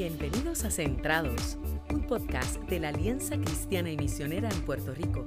Bienvenidos 0.00 0.64
a 0.64 0.70
Centrados, 0.70 1.58
un 1.92 2.00
podcast 2.06 2.56
de 2.70 2.80
la 2.80 2.88
Alianza 2.88 3.36
Cristiana 3.36 3.90
y 3.90 3.98
Misionera 3.98 4.48
en 4.48 4.62
Puerto 4.62 4.94
Rico. 4.94 5.26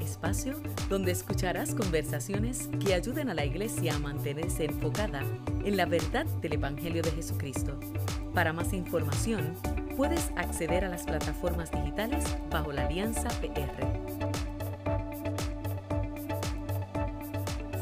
Espacio 0.00 0.60
donde 0.88 1.12
escucharás 1.12 1.72
conversaciones 1.72 2.68
que 2.84 2.94
ayuden 2.94 3.30
a 3.30 3.34
la 3.34 3.44
iglesia 3.44 3.94
a 3.94 4.00
mantenerse 4.00 4.64
enfocada 4.64 5.22
en 5.64 5.76
la 5.76 5.86
verdad 5.86 6.26
del 6.42 6.54
Evangelio 6.54 7.00
de 7.00 7.12
Jesucristo. 7.12 7.78
Para 8.34 8.52
más 8.52 8.72
información, 8.72 9.54
puedes 9.96 10.32
acceder 10.34 10.84
a 10.84 10.88
las 10.88 11.04
plataformas 11.04 11.70
digitales 11.70 12.24
bajo 12.50 12.72
la 12.72 12.88
Alianza 12.88 13.28
PR. 13.40 13.86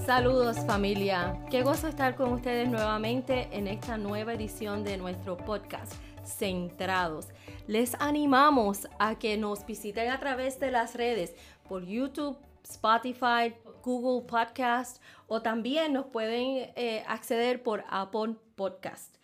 Saludos 0.04 0.58
familia, 0.66 1.38
qué 1.50 1.62
gozo 1.62 1.88
estar 1.88 2.14
con 2.14 2.34
ustedes 2.34 2.68
nuevamente 2.68 3.48
en 3.52 3.66
esta 3.68 3.96
nueva 3.96 4.34
edición 4.34 4.84
de 4.84 4.98
nuestro 4.98 5.38
podcast 5.38 5.94
Centrados. 6.26 7.28
Les 7.66 7.94
animamos 8.00 8.88
a 8.98 9.18
que 9.18 9.36
nos 9.36 9.64
visiten 9.64 10.10
a 10.10 10.20
través 10.20 10.60
de 10.60 10.70
las 10.70 10.94
redes 10.94 11.34
por 11.68 11.84
YouTube, 11.84 12.36
Spotify, 12.62 13.54
Google 13.82 14.26
Podcast 14.26 15.00
o 15.28 15.42
también 15.42 15.92
nos 15.92 16.06
pueden 16.06 16.72
eh, 16.74 17.04
acceder 17.06 17.62
por 17.62 17.84
Apple 17.88 18.34
Podcast. 18.56 19.16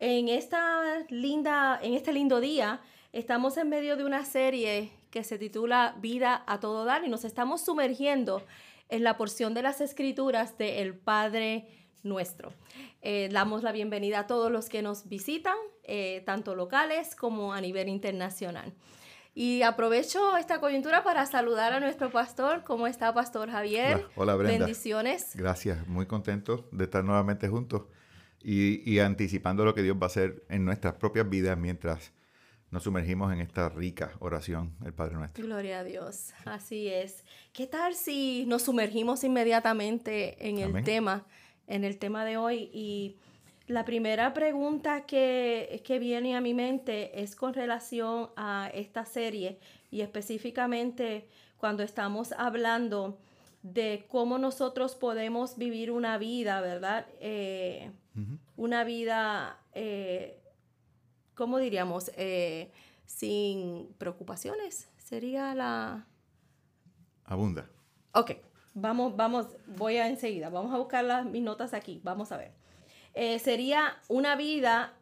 En, 0.00 0.28
esta 0.28 1.04
linda, 1.10 1.78
en 1.82 1.94
este 1.94 2.12
lindo 2.12 2.40
día 2.40 2.80
estamos 3.12 3.56
en 3.56 3.68
medio 3.68 3.96
de 3.96 4.04
una 4.04 4.24
serie 4.24 4.90
que 5.10 5.24
se 5.24 5.38
titula 5.38 5.94
Vida 6.00 6.42
a 6.46 6.58
todo 6.58 6.84
dar 6.84 7.04
y 7.04 7.08
nos 7.08 7.24
estamos 7.24 7.60
sumergiendo 7.60 8.42
en 8.88 9.04
la 9.04 9.16
porción 9.16 9.54
de 9.54 9.62
las 9.62 9.80
escrituras 9.80 10.58
de 10.58 10.82
El 10.82 10.96
Padre 10.96 11.68
Nuestro. 12.02 12.52
Eh, 13.02 13.28
damos 13.30 13.62
la 13.62 13.72
bienvenida 13.72 14.20
a 14.20 14.26
todos 14.26 14.50
los 14.50 14.68
que 14.68 14.82
nos 14.82 15.08
visitan, 15.08 15.56
eh, 15.92 16.22
tanto 16.24 16.54
locales 16.54 17.16
como 17.16 17.52
a 17.52 17.60
nivel 17.60 17.88
internacional. 17.88 18.72
Y 19.34 19.62
aprovecho 19.62 20.36
esta 20.36 20.60
coyuntura 20.60 21.02
para 21.02 21.26
saludar 21.26 21.72
a 21.72 21.80
nuestro 21.80 22.12
pastor. 22.12 22.62
¿Cómo 22.62 22.86
está, 22.86 23.12
Pastor 23.12 23.50
Javier? 23.50 24.06
Hola, 24.14 24.36
Brenda. 24.36 24.66
Bendiciones. 24.66 25.34
Gracias, 25.34 25.88
muy 25.88 26.06
contento 26.06 26.68
de 26.70 26.84
estar 26.84 27.02
nuevamente 27.02 27.48
juntos 27.48 27.82
y, 28.40 29.00
anticipando 29.00 29.64
lo 29.64 29.74
que 29.74 29.82
Dios 29.82 29.96
va 29.96 30.04
a 30.04 30.06
hacer 30.06 30.44
en 30.48 30.64
nuestras 30.64 30.94
propias 30.94 31.28
vidas 31.28 31.58
mientras 31.58 32.12
nos 32.70 32.84
sumergimos 32.84 33.32
en 33.32 33.40
esta 33.40 33.68
rica 33.68 34.12
oración, 34.20 34.76
el 34.84 34.94
Padre 34.94 35.16
Nuestro. 35.16 35.44
Gloria 35.44 35.80
a 35.80 35.84
Dios, 35.84 36.32
así 36.44 36.86
es. 36.86 37.24
¿Qué 37.52 37.66
tal 37.66 37.96
si 37.96 38.44
nos 38.46 38.62
sumergimos 38.62 39.24
inmediatamente 39.24 40.48
en 40.48 40.58
el 40.58 40.84
tema, 40.84 41.26
en 41.66 41.82
el 41.82 41.98
tema 41.98 42.24
de 42.24 42.36
hoy? 42.36 42.70
Y 42.72 43.16
la 43.70 43.84
primera 43.84 44.34
pregunta 44.34 45.06
que, 45.06 45.80
que 45.84 45.98
viene 46.00 46.36
a 46.36 46.40
mi 46.40 46.54
mente 46.54 47.22
es 47.22 47.36
con 47.36 47.54
relación 47.54 48.30
a 48.36 48.68
esta 48.74 49.04
serie 49.04 49.60
y 49.92 50.00
específicamente 50.00 51.28
cuando 51.56 51.84
estamos 51.84 52.32
hablando 52.32 53.18
de 53.62 54.06
cómo 54.08 54.38
nosotros 54.38 54.96
podemos 54.96 55.56
vivir 55.56 55.92
una 55.92 56.18
vida, 56.18 56.60
¿verdad? 56.60 57.06
Eh, 57.20 57.92
una 58.56 58.82
vida, 58.82 59.60
eh, 59.72 60.42
¿cómo 61.34 61.58
diríamos? 61.58 62.10
Eh, 62.16 62.72
sin 63.06 63.94
preocupaciones. 63.98 64.88
Sería 64.96 65.54
la... 65.54 66.06
Abunda. 67.24 67.70
Ok, 68.14 68.32
vamos, 68.74 69.14
vamos, 69.14 69.46
voy 69.66 69.98
a 69.98 70.08
enseguida. 70.08 70.48
Vamos 70.48 70.74
a 70.74 70.78
buscar 70.78 71.04
las, 71.04 71.24
mis 71.24 71.42
notas 71.42 71.72
aquí. 71.72 72.00
Vamos 72.02 72.32
a 72.32 72.36
ver. 72.36 72.59
Sería 73.14 73.96
una 74.08 74.36
vida, 74.36 74.94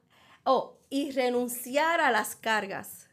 oh, 0.44 0.78
y 0.90 1.10
renunciar 1.12 2.00
a 2.00 2.10
las 2.10 2.36
cargas. 2.36 3.08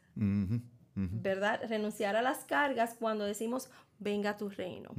¿Verdad? 0.94 1.60
Renunciar 1.68 2.16
a 2.16 2.22
las 2.22 2.44
cargas 2.44 2.96
cuando 2.98 3.24
decimos, 3.24 3.68
venga 3.98 4.36
tu 4.36 4.48
reino. 4.48 4.90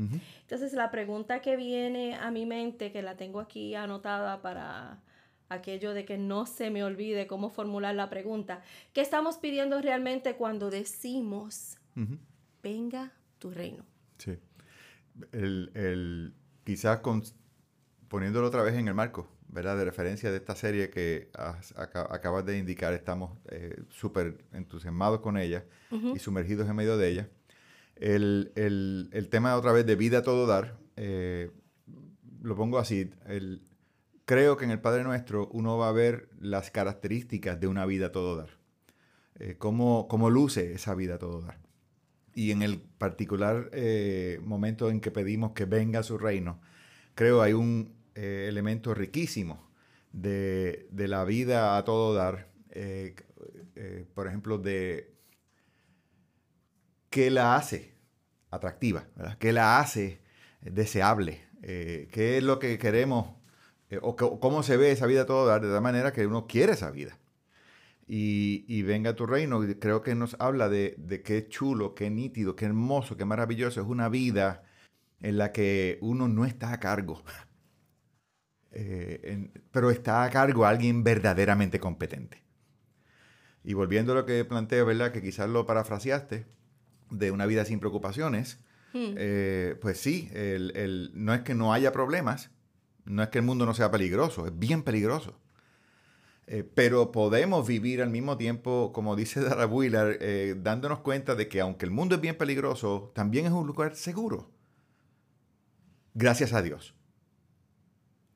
Entonces 0.42 0.74
la 0.74 0.92
pregunta 0.92 1.42
que 1.42 1.56
viene 1.56 2.16
a 2.16 2.30
mi 2.32 2.46
mente, 2.46 2.92
que 2.92 3.02
la 3.02 3.18
tengo 3.18 3.40
aquí 3.40 3.74
anotada 3.76 4.42
para 4.42 5.02
aquello 5.50 5.94
de 5.94 6.06
que 6.06 6.18
no 6.18 6.46
se 6.46 6.70
me 6.70 6.84
olvide 6.84 7.26
cómo 7.26 7.50
formular 7.50 7.96
la 7.96 8.10
pregunta, 8.10 8.62
¿qué 8.94 9.02
estamos 9.02 9.38
pidiendo 9.38 9.82
realmente 9.82 10.36
cuando 10.36 10.70
decimos, 10.70 11.78
venga 12.62 13.14
tu 13.40 13.50
reino? 13.52 13.86
Sí. 14.18 14.38
El, 15.32 16.36
quizás 16.64 17.02
poniéndolo 18.08 18.48
otra 18.48 18.62
vez 18.62 18.76
en 18.76 18.88
el 18.88 18.94
marco, 18.94 19.30
¿verdad? 19.50 19.78
De 19.78 19.86
referencia 19.86 20.32
de 20.32 20.38
esta 20.38 20.56
serie 20.56 20.90
que 20.90 21.30
acabas 21.76 22.46
de 22.46 22.58
indicar, 22.58 22.94
estamos 22.94 23.38
eh, 23.50 23.82
súper 23.90 24.46
entusiasmados 24.54 25.22
con 25.22 25.38
ella 25.38 25.66
y 25.92 26.20
sumergidos 26.20 26.68
en 26.70 26.76
medio 26.76 26.98
de 26.98 27.10
ella 27.10 27.30
el, 28.00 28.52
el, 28.56 29.10
el, 29.12 29.30
tema 29.30 29.56
otra 29.56 29.72
vez 29.72 29.86
de 29.86 29.96
vida 29.96 30.20
a 30.20 30.24
todo 30.24 30.46
dar, 30.46 30.78
eh, 30.96 31.52
lo 32.42 32.56
pongo 32.56 32.80
así, 32.80 33.10
el, 33.26 33.64
creo 34.26 34.58
que 34.58 34.66
en 34.66 34.72
el 34.72 34.80
Padre 34.80 35.04
Nuestro 35.04 35.48
uno 35.52 35.78
va 35.78 35.90
a 35.90 35.94
ver 35.94 36.30
las 36.40 36.72
características 36.72 37.60
de 37.60 37.68
una 37.68 37.86
vida 37.86 38.08
a 38.08 38.12
todo 38.12 38.36
dar, 38.36 38.50
eh, 39.40 39.56
cómo, 39.58 40.08
cómo, 40.08 40.30
luce 40.30 40.74
esa 40.74 40.96
vida 40.96 41.16
a 41.16 41.20
todo 41.20 41.42
dar. 41.42 41.60
Y 42.34 42.52
en 42.52 42.62
el 42.62 42.80
particular 42.80 43.70
eh, 43.74 44.40
momento 44.44 44.90
en 44.92 45.00
que 45.00 45.10
pedimos 45.10 45.54
que 45.54 45.66
venga 45.66 46.04
su 46.04 46.18
reino, 46.20 46.62
creo 47.16 47.42
hay 47.42 47.54
un 47.54 47.96
elemento 48.18 48.94
riquísimo 48.94 49.70
de, 50.12 50.88
de, 50.92 51.08
la 51.08 51.24
vida 51.24 51.78
a 51.78 51.86
todo 51.86 52.14
dar, 52.14 52.48
por 54.14 54.28
ejemplo, 54.28 54.58
de 54.58 55.18
¿qué 57.10 57.32
la 57.32 57.56
hace 57.56 57.96
atractiva? 58.52 59.08
¿Qué 59.40 59.54
la 59.54 59.80
hace 59.80 60.22
deseable? 60.62 61.42
Eh, 61.64 62.08
¿Qué 62.12 62.38
es 62.38 62.44
lo 62.44 62.60
que 62.60 62.78
queremos? 62.78 63.36
Eh, 63.90 64.00
o, 64.02 64.16
cómo 64.16 64.64
se 64.64 64.78
ve 64.78 64.92
esa 64.92 65.06
vida 65.06 65.26
toda 65.26 65.60
de 65.60 65.68
tal 65.68 65.82
manera 65.82 66.14
que 66.14 66.28
uno 66.28 66.48
quiere 66.48 66.74
esa 66.74 66.92
vida. 66.92 67.18
Y, 68.10 68.84
venga 68.84 69.16
tu 69.16 69.26
reino, 69.26 69.60
creo 69.80 70.02
que 70.02 70.16
nos 70.16 70.38
habla 70.40 70.70
de, 70.70 71.24
qué 71.26 71.48
chulo, 71.50 71.94
qué 71.94 72.10
nítido, 72.10 72.56
qué 72.56 72.66
hermoso, 72.66 73.18
qué 73.18 73.26
maravilloso. 73.26 73.82
Es 73.82 73.88
una 73.88 74.08
vida 74.08 74.64
en 75.20 75.38
la 75.38 75.52
que 75.52 75.98
uno 76.02 76.30
no 76.30 76.46
está 76.46 76.72
a 76.72 76.80
cargo, 76.80 77.24
eh, 78.72 79.50
pero 79.72 79.92
está 79.92 80.24
a 80.24 80.30
cargo 80.30 80.66
alguien 80.66 81.04
verdaderamente 81.04 81.80
competente. 81.80 82.44
Y 83.64 83.74
volviendo 83.74 84.14
a 84.14 84.16
lo 84.16 84.26
que 84.26 84.46
planteo, 84.46 84.86
¿verdad? 84.86 85.12
Que 85.12 85.22
quizás 85.22 85.50
lo 85.50 85.66
parafraseaste, 85.66 86.46
de 87.10 87.32
una 87.32 87.46
vida 87.46 87.66
sin 87.66 87.80
preocupaciones, 87.80 88.60
hmm. 88.94 89.14
eh, 89.18 89.76
pues 89.82 90.00
sí, 90.00 90.30
el, 90.34 91.12
no 91.14 91.34
es 91.34 91.42
que 91.42 91.56
no 91.56 91.74
haya 91.74 91.92
problemas, 91.92 92.52
no 93.06 93.24
es 93.24 93.30
que 93.30 93.40
el 93.40 93.46
mundo 93.46 93.66
no 93.66 93.74
sea 93.74 93.92
peligroso, 93.92 94.46
es 94.48 94.58
bien 94.58 94.84
peligroso. 94.84 95.40
Eh, 96.50 96.64
pero 96.64 97.12
podemos 97.12 97.68
vivir 97.68 98.02
al 98.02 98.10
mismo 98.10 98.38
tiempo, 98.38 98.92
como 98.94 99.18
dice 99.18 99.42
Dara 99.44 99.66
Wheeler, 99.66 100.18
eh, 100.22 100.56
dándonos 100.58 101.00
cuenta 101.00 101.36
de 101.36 101.48
que 101.50 101.60
aunque 101.60 101.86
el 101.86 101.92
mundo 101.92 102.16
es 102.16 102.22
bien 102.22 102.38
peligroso, 102.38 103.12
también 103.14 103.46
es 103.46 103.52
un 103.52 103.68
lugar 103.68 103.96
seguro. 103.96 104.50
Gracias 106.14 106.54
a 106.54 106.62
Dios. 106.62 106.96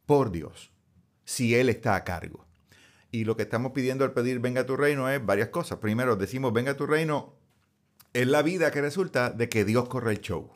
Por 0.06 0.31
Dios. 0.31 0.72
Si 1.23 1.56
Él 1.56 1.69
está 1.69 1.95
a 1.95 2.03
cargo. 2.03 2.47
Y 3.12 3.25
lo 3.25 3.35
que 3.35 3.44
estamos 3.44 3.73
pidiendo 3.73 4.06
al 4.06 4.13
pedir 4.13 4.39
venga 4.39 4.62
a 4.62 4.66
tu 4.66 4.78
reino 4.78 5.09
es 5.09 5.25
varias 5.25 5.50
cosas. 5.50 5.79
Primero, 5.79 6.16
decimos 6.16 6.53
venga 6.53 6.72
a 6.72 6.78
tu 6.78 6.88
reino 6.88 7.35
es 8.13 8.28
la 8.28 8.41
vida 8.41 8.72
que 8.72 8.81
resulta 8.81 9.29
de 9.29 9.50
que 9.50 9.66
Dios 9.66 9.88
corre 9.88 10.11
el 10.11 10.22
show. 10.22 10.51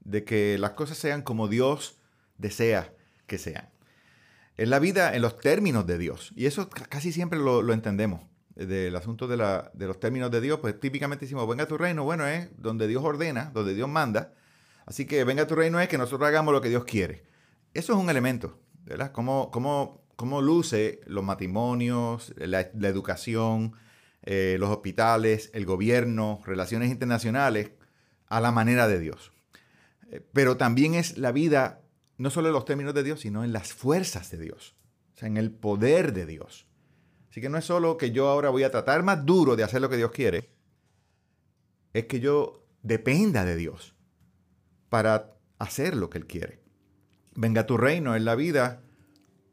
De 0.00 0.24
que 0.24 0.58
las 0.58 0.72
cosas 0.72 0.98
sean 0.98 1.22
como 1.22 1.48
Dios 1.48 1.98
desea 2.38 2.94
que 3.26 3.38
sean. 3.38 3.70
Es 4.56 4.68
la 4.68 4.78
vida 4.78 5.16
en 5.16 5.22
los 5.22 5.38
términos 5.38 5.86
de 5.86 5.98
Dios. 5.98 6.32
Y 6.36 6.46
eso 6.46 6.68
casi 6.70 7.12
siempre 7.12 7.38
lo, 7.38 7.72
entendemos. 7.72 8.22
Del 8.54 8.94
asunto 8.94 9.26
de, 9.26 9.36
los 9.36 9.98
términos 9.98 10.30
de 10.30 10.40
Dios, 10.40 10.60
pues 10.60 10.78
típicamente 10.78 11.24
decimos, 11.24 11.48
venga 11.48 11.66
tu 11.66 11.76
reino, 11.76 12.04
bueno, 12.04 12.24
es 12.26 12.50
donde 12.56 12.86
Dios 12.86 13.02
ordena, 13.02 13.50
donde 13.52 13.74
Dios 13.74 13.88
manda. 13.88 14.32
Así 14.86 15.06
que 15.06 15.24
venga 15.24 15.48
tu 15.48 15.56
reino 15.56 15.80
es 15.80 15.88
que 15.88 15.98
nosotros 15.98 16.28
hagamos 16.28 16.54
lo 16.54 16.60
que 16.60 16.68
Dios 16.68 16.84
quiere. 16.84 17.24
Eso 17.74 17.92
es 17.92 17.98
un 17.98 18.08
elemento, 18.08 18.58
¿verdad? 18.84 19.12
Cómo, 19.12 19.50
cómo, 19.50 20.42
luce 20.42 21.00
los 21.06 21.24
matrimonios, 21.24 22.32
la 22.36 22.88
educación, 22.88 23.74
eh, 24.26 24.56
los 24.58 24.70
hospitales, 24.70 25.50
el 25.52 25.66
gobierno, 25.66 26.40
relaciones 26.46 26.90
internacionales, 26.90 27.72
a 28.26 28.40
la 28.40 28.52
manera 28.52 28.88
de 28.88 28.98
Dios. 28.98 29.32
Eh, 30.10 30.26
pero 30.32 30.56
también 30.56 30.94
es 30.94 31.18
la 31.18 31.30
vida, 31.30 31.82
no 32.16 32.30
solo 32.30 32.48
en 32.48 32.54
los 32.54 32.64
términos 32.64 32.94
de 32.94 33.02
Dios, 33.02 33.20
sino 33.20 33.44
en 33.44 33.52
las 33.52 33.74
fuerzas 33.74 34.30
de 34.30 34.38
Dios, 34.38 34.76
o 35.14 35.18
sea, 35.18 35.28
en 35.28 35.36
el 35.36 35.50
poder 35.50 36.14
de 36.14 36.24
Dios. 36.24 36.66
Así 37.28 37.42
que 37.42 37.50
no 37.50 37.58
es 37.58 37.66
solo 37.66 37.98
que 37.98 38.12
yo 38.12 38.28
ahora 38.28 38.48
voy 38.48 38.62
a 38.62 38.70
tratar 38.70 39.02
más 39.02 39.26
duro 39.26 39.56
de 39.56 39.64
hacer 39.64 39.82
lo 39.82 39.90
que 39.90 39.98
Dios 39.98 40.10
quiere, 40.10 40.48
es 41.92 42.06
que 42.06 42.18
yo 42.18 42.66
dependa 42.82 43.44
de 43.44 43.56
Dios 43.56 43.94
para 44.88 45.36
hacer 45.58 45.96
lo 45.96 46.08
que 46.08 46.16
Él 46.16 46.26
quiere. 46.26 46.63
Venga 47.36 47.66
tu 47.66 47.76
reino 47.76 48.14
en 48.14 48.24
la 48.24 48.34
vida 48.34 48.82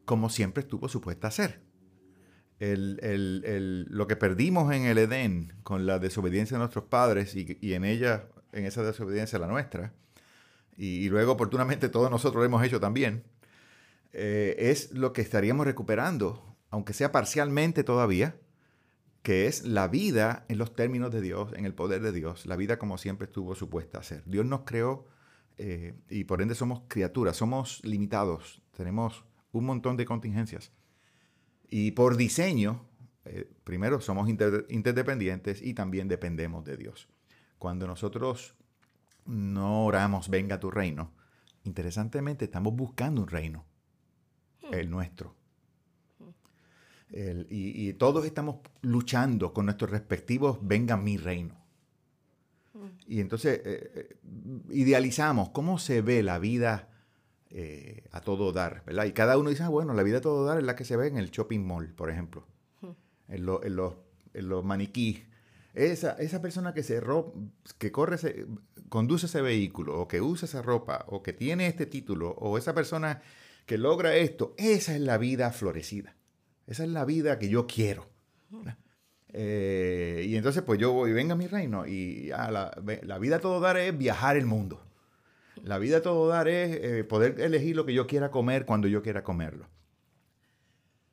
como 0.06 0.30
siempre 0.30 0.62
estuvo 0.62 0.90
supuesta 0.90 1.28
a 1.28 1.32
ser. 1.32 1.62
lo 2.60 4.08
que 4.08 4.16
perdimos 4.16 4.74
en 4.74 4.84
el 4.84 4.98
Edén 4.98 5.54
con 5.64 5.86
la 5.86 6.00
desobediencia 6.00 6.56
de 6.56 6.60
nuestros 6.60 6.86
padres 6.86 7.36
y, 7.36 7.74
en 7.74 7.86
ella, 7.86 8.28
en 8.52 8.66
esa 8.66 8.84
desobediencia 8.84 9.40
la 9.40 9.48
nuestra, 9.48 9.94
y, 10.78 11.10
luego 11.10 11.34
oportunamente 11.34 11.90
todos 11.90 12.12
nosotros 12.12 12.42
lo 12.42 12.46
hemos 12.46 12.64
hecho 12.64 12.80
también, 12.80 13.24
eh, 14.14 14.56
es 14.58 14.92
lo 14.92 15.14
que 15.14 15.22
estaríamos 15.22 15.66
recuperando, 15.66 16.58
aunque 16.70 16.94
sea 16.94 17.12
parcialmente 17.12 17.84
todavía, 17.84 18.36
que 19.24 19.48
es 19.48 19.64
la 19.64 19.88
vida 19.88 20.46
en 20.50 20.58
los 20.58 20.76
términos 20.76 21.12
de 21.12 21.22
Dios, 21.22 21.54
en 21.54 21.66
el 21.66 21.74
poder 21.74 22.02
de 22.02 22.12
Dios, 22.12 22.46
la 22.46 22.56
vida 22.56 22.78
como 22.78 22.98
siempre 22.98 23.28
estuvo 23.28 23.56
supuesta 23.56 24.00
a 24.00 24.04
ser. 24.04 24.24
Dios 24.26 24.46
nos 24.46 24.62
creó 24.62 25.06
eh, 25.58 25.94
y 26.10 26.24
por 26.24 26.42
ende 26.42 26.56
somos 26.56 26.82
criaturas, 26.88 27.38
somos 27.38 27.84
limitados, 27.84 28.62
tenemos 28.76 29.26
un 29.52 29.66
montón 29.66 29.98
de 29.98 30.06
contingencias. 30.06 30.72
Y 31.70 31.92
por 31.92 32.18
diseño, 32.18 32.86
eh, 33.26 33.50
primero 33.64 34.02
somos 34.02 34.28
interdependientes 34.30 35.62
y 35.62 35.74
también 35.74 36.08
dependemos 36.08 36.66
de 36.66 36.78
Dios. 36.78 37.08
Cuando 37.60 37.86
nosotros 37.86 38.56
no 39.26 39.86
oramos, 39.86 40.30
venga 40.30 40.60
tu 40.60 40.72
reino, 40.72 41.12
interesantemente 41.64 42.46
estamos 42.46 42.76
buscando 42.76 43.22
un 43.22 43.28
reino, 43.28 43.66
hmm. 44.64 44.74
el 44.74 44.90
nuestro. 44.90 45.36
y, 47.50 47.94
todos 47.94 48.26
estamos 48.26 48.62
luchando 48.82 49.54
con 49.54 49.66
nuestros 49.66 49.92
respectivos, 49.92 50.58
venga 50.62 50.98
mi 50.98 51.18
reino. 51.18 51.61
Y 53.08 53.20
entonces 53.20 53.62
eh, 53.64 53.92
eh, 53.96 54.16
idealizamos 54.70 55.50
cómo 55.50 55.80
se 55.80 56.02
ve 56.02 56.24
la 56.24 56.40
vida 56.40 56.90
eh, 57.50 58.04
a 58.12 58.22
todo 58.22 58.52
dar, 58.52 58.84
¿verdad? 58.86 59.06
Y 59.06 59.12
cada 59.12 59.38
uno 59.38 59.50
dice, 59.50 59.64
ah, 59.64 59.70
bueno, 59.70 59.94
la 59.94 60.04
vida 60.04 60.20
a 60.20 60.22
todo 60.22 60.46
dar 60.46 60.58
es 60.58 60.64
la 60.64 60.76
que 60.76 60.86
se 60.86 60.96
ve 60.96 61.08
en 61.08 61.18
el 61.18 61.32
shopping 61.32 61.60
mall, 61.60 61.94
por 61.94 62.10
ejemplo, 62.10 62.48
en, 63.28 63.46
los, 63.46 63.96
en 64.34 64.66
maniquíes. 64.66 65.24
Esa, 65.74 66.12
esa 66.14 66.42
persona 66.42 66.74
que 66.74 66.84
se 66.84 67.02
que 67.78 67.92
corre, 67.92 68.18
conduce 68.90 69.26
ese 69.26 69.42
vehículo, 69.42 70.00
o 70.00 70.08
que 70.08 70.22
usa 70.22 70.46
esa 70.46 70.62
ropa, 70.62 71.06
o 71.08 71.24
que 71.24 71.34
tiene 71.34 71.68
este 71.68 71.86
título, 71.86 72.32
o 72.32 72.58
esa 72.58 72.74
persona 72.74 73.22
que 73.66 73.78
logra 73.78 74.16
esto, 74.16 74.54
esa 74.58 74.96
es 74.96 75.02
la 75.02 75.18
vida 75.18 75.52
florecida. 75.52 76.16
Esa 76.68 76.84
es 76.84 76.90
la 76.90 77.06
vida 77.06 77.38
que 77.40 77.50
yo 77.50 77.68
quiero. 77.68 78.10
Eh, 79.34 80.26
y 80.28 80.36
entonces, 80.36 80.64
pues 80.64 80.80
yo 80.80 80.92
voy, 80.92 81.14
venga 81.14 81.34
a 81.34 81.38
mi 81.38 81.48
reino, 81.48 81.88
y 81.88 82.32
ah, 82.32 82.52
la, 82.52 83.18
vida 83.20 83.38
a 83.38 83.40
todo 83.40 83.60
dar 83.60 83.78
es 83.78 83.98
viajar 83.98 84.38
el 84.38 84.46
mundo. 84.46 84.86
La 85.64 85.78
vida 85.78 85.98
a 85.98 86.02
todo 86.02 86.28
dar 86.28 86.48
es 86.48 86.78
eh, 86.82 87.04
poder 87.04 87.40
elegir 87.40 87.76
lo 87.76 87.86
que 87.86 87.94
yo 87.94 88.08
quiera 88.08 88.32
comer 88.32 88.66
cuando 88.66 88.88
yo 88.88 89.02
quiera 89.02 89.24
comerlo. 89.24 89.68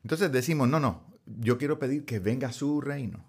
Entonces 0.03 0.31
decimos, 0.31 0.67
no, 0.67 0.79
no, 0.79 1.03
yo 1.25 1.57
quiero 1.57 1.79
pedir 1.79 2.05
que 2.05 2.19
venga 2.19 2.51
su 2.51 2.81
reino. 2.81 3.25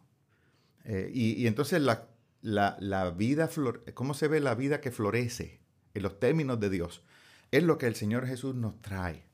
Eh, 0.85 1.11
y, 1.13 1.47
entonces 1.47 1.83
la, 1.83 2.09
la, 2.41 3.11
vida, 3.11 3.49
¿cómo 3.95 4.15
se 4.15 4.29
ve 4.29 4.41
la 4.41 4.55
vida 4.55 4.81
que 4.81 4.91
florece 4.91 5.61
en 5.95 6.03
los 6.03 6.19
términos 6.19 6.59
de 6.59 6.71
Dios? 6.71 7.05
Es 7.51 7.63
lo 7.65 7.77
que 7.77 7.87
el 7.87 7.95
Señor 7.95 8.27
Jesús 8.27 8.55
nos 8.55 8.81
trae. 8.81 9.25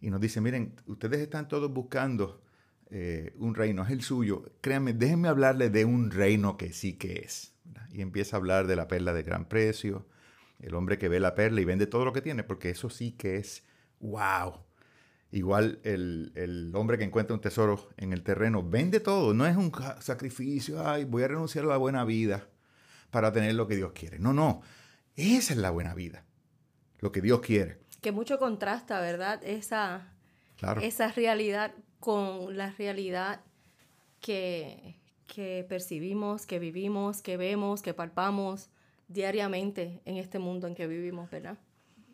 Y 0.00 0.10
nos 0.10 0.20
dice, 0.20 0.40
miren, 0.40 0.74
ustedes 0.86 1.20
están 1.20 1.46
todos 1.46 1.72
buscando 1.72 2.42
eh, 2.94 3.32
un 3.38 3.54
reino, 3.54 3.82
es 3.82 3.90
el 3.90 4.02
suyo. 4.02 4.52
Créanme, 4.60 4.92
déjenme 4.92 5.28
hablarles 5.28 5.72
de 5.72 5.86
un 5.86 6.10
reino 6.10 6.58
que 6.58 6.74
sí 6.74 6.92
que 6.92 7.20
es. 7.20 7.54
Y 7.90 8.02
empieza 8.02 8.36
a 8.36 8.38
hablar 8.38 8.66
de 8.66 8.76
la 8.76 8.86
perla 8.86 9.14
de 9.14 9.22
gran 9.22 9.48
precio, 9.48 10.06
el 10.60 10.74
hombre 10.74 10.98
que 10.98 11.08
ve 11.08 11.18
la 11.18 11.34
perla 11.34 11.62
y 11.62 11.64
vende 11.64 11.86
todo 11.86 12.04
lo 12.04 12.12
que 12.12 12.20
tiene, 12.20 12.44
porque 12.44 12.68
eso 12.68 12.90
sí 12.90 13.12
que 13.12 13.36
es 13.36 13.64
wow. 14.00 14.60
Igual 15.30 15.80
el, 15.84 16.70
hombre 16.74 16.98
que 16.98 17.04
encuentra 17.04 17.34
un 17.34 17.40
tesoro 17.40 17.88
en 17.96 18.12
el 18.12 18.22
terreno 18.22 18.62
vende 18.62 19.00
todo, 19.00 19.32
no 19.32 19.46
es 19.46 19.56
un 19.56 19.72
sacrificio, 20.00 20.86
ay, 20.86 21.06
voy 21.06 21.22
a 21.22 21.28
renunciar 21.28 21.64
a 21.64 21.68
la 21.68 21.78
buena 21.78 22.04
vida 22.04 22.46
para 23.10 23.32
tener 23.32 23.54
lo 23.54 23.66
que 23.66 23.76
Dios 23.76 23.92
quiere. 23.92 24.18
No, 24.18 24.34
no, 24.34 24.60
esa 25.16 25.54
es 25.54 25.58
la 25.58 25.70
buena 25.70 25.94
vida, 25.94 26.26
lo 26.98 27.10
que 27.10 27.22
Dios 27.22 27.40
quiere. 27.40 27.78
Que 28.02 28.12
mucho 28.12 28.38
contrasta, 28.38 29.00
¿verdad? 29.00 29.40
Esa, 29.42 30.12
esa 30.82 31.10
realidad 31.12 31.72
con 32.02 32.56
la 32.56 32.72
realidad 32.72 33.42
que, 34.20 34.96
que 35.32 35.64
percibimos, 35.68 36.46
que 36.46 36.58
vivimos, 36.58 37.22
que 37.22 37.36
vemos, 37.36 37.80
que 37.80 37.94
palpamos 37.94 38.70
diariamente 39.06 40.00
en 40.04 40.16
este 40.16 40.40
mundo 40.40 40.66
en 40.66 40.74
que 40.74 40.88
vivimos, 40.88 41.30
¿verdad? 41.30 41.58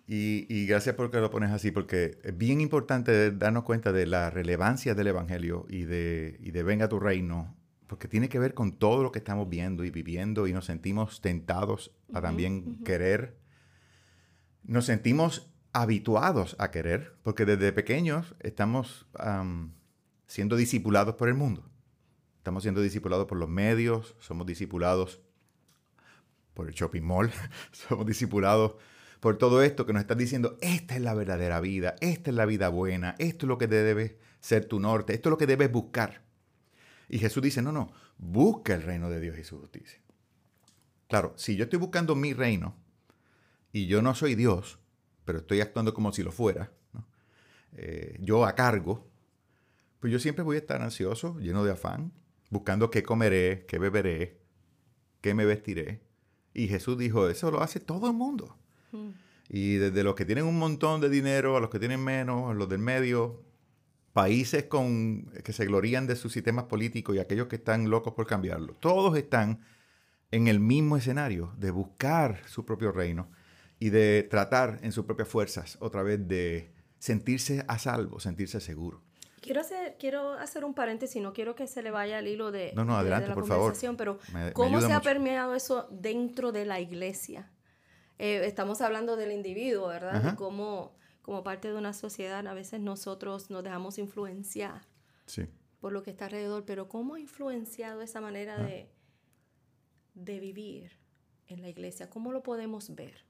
Y, 0.06 0.66
gracias 0.66 0.94
porque 0.94 1.20
lo 1.20 1.30
pones 1.30 1.50
así, 1.50 1.70
porque 1.70 2.18
es 2.22 2.36
bien 2.36 2.60
importante 2.60 3.30
darnos 3.30 3.64
cuenta 3.64 3.90
de 3.90 4.06
la 4.06 4.28
relevancia 4.28 4.94
del 4.94 5.06
Evangelio 5.06 5.66
y 5.70 5.84
de, 5.84 6.38
de 6.40 6.62
venga 6.62 6.88
tu 6.88 7.00
reino, 7.00 7.56
porque 7.86 8.08
tiene 8.08 8.28
que 8.28 8.38
ver 8.38 8.52
con 8.52 8.72
todo 8.72 9.02
lo 9.02 9.10
que 9.10 9.18
estamos 9.18 9.48
viendo 9.48 9.84
y 9.84 9.90
viviendo 9.90 10.46
y 10.46 10.52
nos 10.52 10.66
sentimos 10.66 11.22
tentados 11.22 11.94
a 12.12 12.20
también 12.20 12.82
querer. 12.84 13.36
Nos 14.64 14.84
sentimos 14.84 15.50
habituados 15.72 16.56
a 16.58 16.70
querer, 16.70 17.14
porque 17.22 17.46
desde 17.46 17.72
pequeños 17.72 18.34
estamos 18.40 19.06
siendo 20.28 20.56
discipulados 20.56 21.16
por 21.16 21.28
el 21.28 21.34
mundo. 21.34 21.68
Estamos 22.36 22.62
siendo 22.62 22.80
discipulados 22.80 23.26
por 23.26 23.38
los 23.38 23.48
medios, 23.48 24.14
somos 24.20 24.46
discipulados 24.46 25.20
por 26.54 26.68
el 26.68 26.74
shopping 26.74 27.02
mall, 27.02 27.32
somos 27.72 28.06
discipulados 28.06 28.76
por 29.20 29.36
todo 29.36 29.62
esto 29.62 29.84
que 29.84 29.92
nos 29.92 30.02
están 30.02 30.18
diciendo, 30.18 30.56
esta 30.60 30.94
es 30.94 31.00
la 31.00 31.14
verdadera 31.14 31.60
vida, 31.60 31.96
esta 32.00 32.30
es 32.30 32.36
la 32.36 32.46
vida 32.46 32.68
buena, 32.68 33.16
esto 33.18 33.46
es 33.46 33.48
lo 33.48 33.58
que 33.58 33.66
debe 33.66 34.18
ser 34.40 34.66
tu 34.66 34.78
norte, 34.78 35.14
esto 35.14 35.28
es 35.28 35.30
lo 35.32 35.38
que 35.38 35.46
debes 35.46 35.72
buscar. 35.72 36.22
Y 37.08 37.18
Jesús 37.18 37.42
dice, 37.42 37.62
no, 37.62 37.72
no, 37.72 37.90
busca 38.18 38.74
el 38.74 38.82
reino 38.82 39.10
de 39.10 39.20
Dios 39.20 39.38
y 39.38 39.44
su 39.44 39.58
justicia. 39.58 40.00
Claro, 41.08 41.32
si 41.36 41.56
yo 41.56 41.64
estoy 41.64 41.78
buscando 41.78 42.14
mi 42.14 42.34
reino 42.34 42.76
y 43.72 43.86
yo 43.86 44.02
no 44.02 44.14
soy 44.14 44.34
Dios, 44.34 44.78
pero 45.24 45.38
estoy 45.38 45.62
actuando 45.62 45.94
como 45.94 46.12
si 46.12 46.22
lo 46.22 46.30
fuera, 46.30 46.70
eh, 47.72 48.18
yo 48.20 48.44
a 48.44 48.54
cargo, 48.54 49.07
pues 50.00 50.12
yo 50.12 50.18
siempre 50.18 50.44
voy 50.44 50.56
a 50.56 50.60
estar 50.60 50.82
ansioso, 50.82 51.38
lleno 51.38 51.64
de 51.64 51.72
afán, 51.72 52.12
buscando 52.50 52.90
qué 52.90 53.02
comeré, 53.02 53.64
qué 53.66 53.78
beberé, 53.78 54.40
qué 55.20 55.34
me 55.34 55.44
vestiré, 55.44 56.00
y 56.54 56.68
Jesús 56.68 56.98
dijo, 56.98 57.28
eso 57.28 57.50
lo 57.50 57.62
hace 57.62 57.80
todo 57.80 58.08
el 58.08 58.14
mundo. 58.14 58.56
Y 59.48 59.76
desde 59.76 60.02
los 60.02 60.14
que 60.14 60.24
tienen 60.24 60.44
un 60.44 60.58
montón 60.58 61.00
de 61.00 61.08
dinero 61.08 61.56
a 61.56 61.60
los 61.60 61.70
que 61.70 61.78
tienen 61.78 62.02
menos, 62.02 62.50
a 62.50 62.54
los 62.54 62.68
del 62.68 62.80
medio, 62.80 63.42
países 64.12 64.64
con, 64.64 65.30
que 65.44 65.52
se 65.52 65.66
glorían 65.66 66.06
de 66.06 66.16
sus 66.16 66.32
sistemas 66.32 66.64
políticos 66.64 67.14
y 67.14 67.20
aquellos 67.20 67.46
que 67.46 67.56
están 67.56 67.88
locos 67.90 68.14
por 68.14 68.26
cambiarlo, 68.26 68.74
todos 68.74 69.16
están 69.16 69.60
en 70.30 70.48
el 70.48 70.60
mismo 70.60 70.96
escenario 70.96 71.54
de 71.56 71.70
buscar 71.70 72.42
su 72.46 72.64
propio 72.64 72.92
reino 72.92 73.30
y 73.78 73.90
de 73.90 74.26
tratar 74.28 74.80
en 74.82 74.92
sus 74.92 75.04
propias 75.04 75.28
fuerzas 75.28 75.78
otra 75.80 76.02
vez 76.02 76.26
de 76.26 76.72
sentirse 76.98 77.64
a 77.68 77.78
salvo, 77.78 78.18
sentirse 78.18 78.60
seguro. 78.60 79.02
Quiero 79.40 79.60
hacer, 79.60 79.96
quiero 79.98 80.32
hacer 80.32 80.64
un 80.64 80.74
paréntesis, 80.74 81.22
no 81.22 81.32
quiero 81.32 81.54
que 81.54 81.66
se 81.66 81.82
le 81.82 81.90
vaya 81.90 82.18
al 82.18 82.26
hilo 82.26 82.50
de, 82.50 82.72
no, 82.74 82.84
no, 82.84 82.96
adelante, 82.96 83.28
la 83.28 83.34
por 83.34 83.48
conversación, 83.48 83.96
pero 83.96 84.18
¿cómo 84.52 84.80
se 84.80 84.92
ha 84.92 85.00
permeado 85.00 85.54
eso 85.54 85.88
dentro 85.90 86.52
de 86.52 86.64
la 86.64 86.80
iglesia? 86.80 87.50
Eh, 88.18 88.42
estamos 88.44 88.80
hablando 88.80 89.16
del 89.16 89.32
individuo, 89.32 89.88
¿verdad? 89.88 90.34
cómo, 90.36 90.96
como 91.22 91.44
parte 91.44 91.68
de 91.68 91.78
una 91.78 91.92
sociedad, 91.92 92.46
a 92.46 92.54
veces 92.54 92.80
nosotros 92.80 93.50
nos 93.50 93.62
dejamos 93.62 93.98
influenciar 93.98 94.82
por 95.80 95.92
lo 95.92 96.02
que 96.02 96.10
está 96.10 96.24
alrededor, 96.24 96.64
pero 96.64 96.88
¿cómo 96.88 97.14
ha 97.14 97.20
influenciado 97.20 98.02
esa 98.02 98.20
manera 98.20 98.58
de, 98.58 98.90
de 100.14 100.40
vivir 100.40 100.92
en 101.46 101.62
la 101.62 101.68
iglesia? 101.68 102.10
¿Cómo 102.10 102.32
lo 102.32 102.42
podemos 102.42 102.94
ver? 102.94 103.24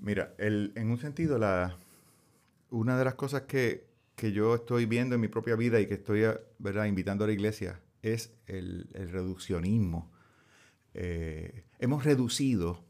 Mira, 0.00 0.34
el, 0.38 0.72
en 0.76 0.90
un 0.90 0.98
sentido, 0.98 1.38
la, 1.38 1.76
una 2.70 2.98
de 2.98 3.04
las 3.04 3.14
cosas 3.14 3.42
que, 3.42 3.87
que 4.18 4.32
yo 4.32 4.56
estoy 4.56 4.84
viendo 4.84 5.14
en 5.14 5.20
mi 5.20 5.28
propia 5.28 5.54
vida 5.54 5.80
y 5.80 5.86
que 5.86 5.94
estoy 5.94 6.24
¿verdad? 6.58 6.86
invitando 6.86 7.22
a 7.22 7.28
la 7.28 7.32
iglesia 7.32 7.80
es 8.02 8.34
el, 8.46 8.88
reduccionismo. 8.92 10.10
Eh, 10.92 11.64
hemos 11.78 12.04
reducido 12.04 12.84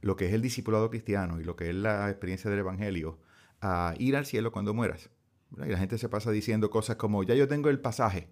lo 0.00 0.14
que 0.14 0.28
es 0.28 0.32
el 0.32 0.42
discipulado 0.42 0.88
cristiano 0.88 1.40
y 1.40 1.44
lo 1.44 1.56
que 1.56 1.70
es 1.70 1.74
la 1.74 2.08
experiencia 2.08 2.48
del 2.48 2.60
Evangelio 2.60 3.18
a 3.60 3.94
ir 3.98 4.14
al 4.16 4.26
cielo 4.26 4.52
cuando 4.52 4.72
mueras. 4.72 5.10
Y 5.58 5.68
la 5.68 5.76
gente 5.76 5.98
se 5.98 6.08
pasa 6.08 6.30
diciendo 6.30 6.70
cosas 6.70 6.94
como, 6.94 7.24
ya 7.24 7.34
yo 7.34 7.48
tengo 7.48 7.68
el 7.68 7.80
pasaje 7.80 8.28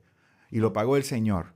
y 0.49 0.61
lo 0.61 0.73
pagó 0.73 0.97
el 0.97 1.03
Señor. 1.03 1.55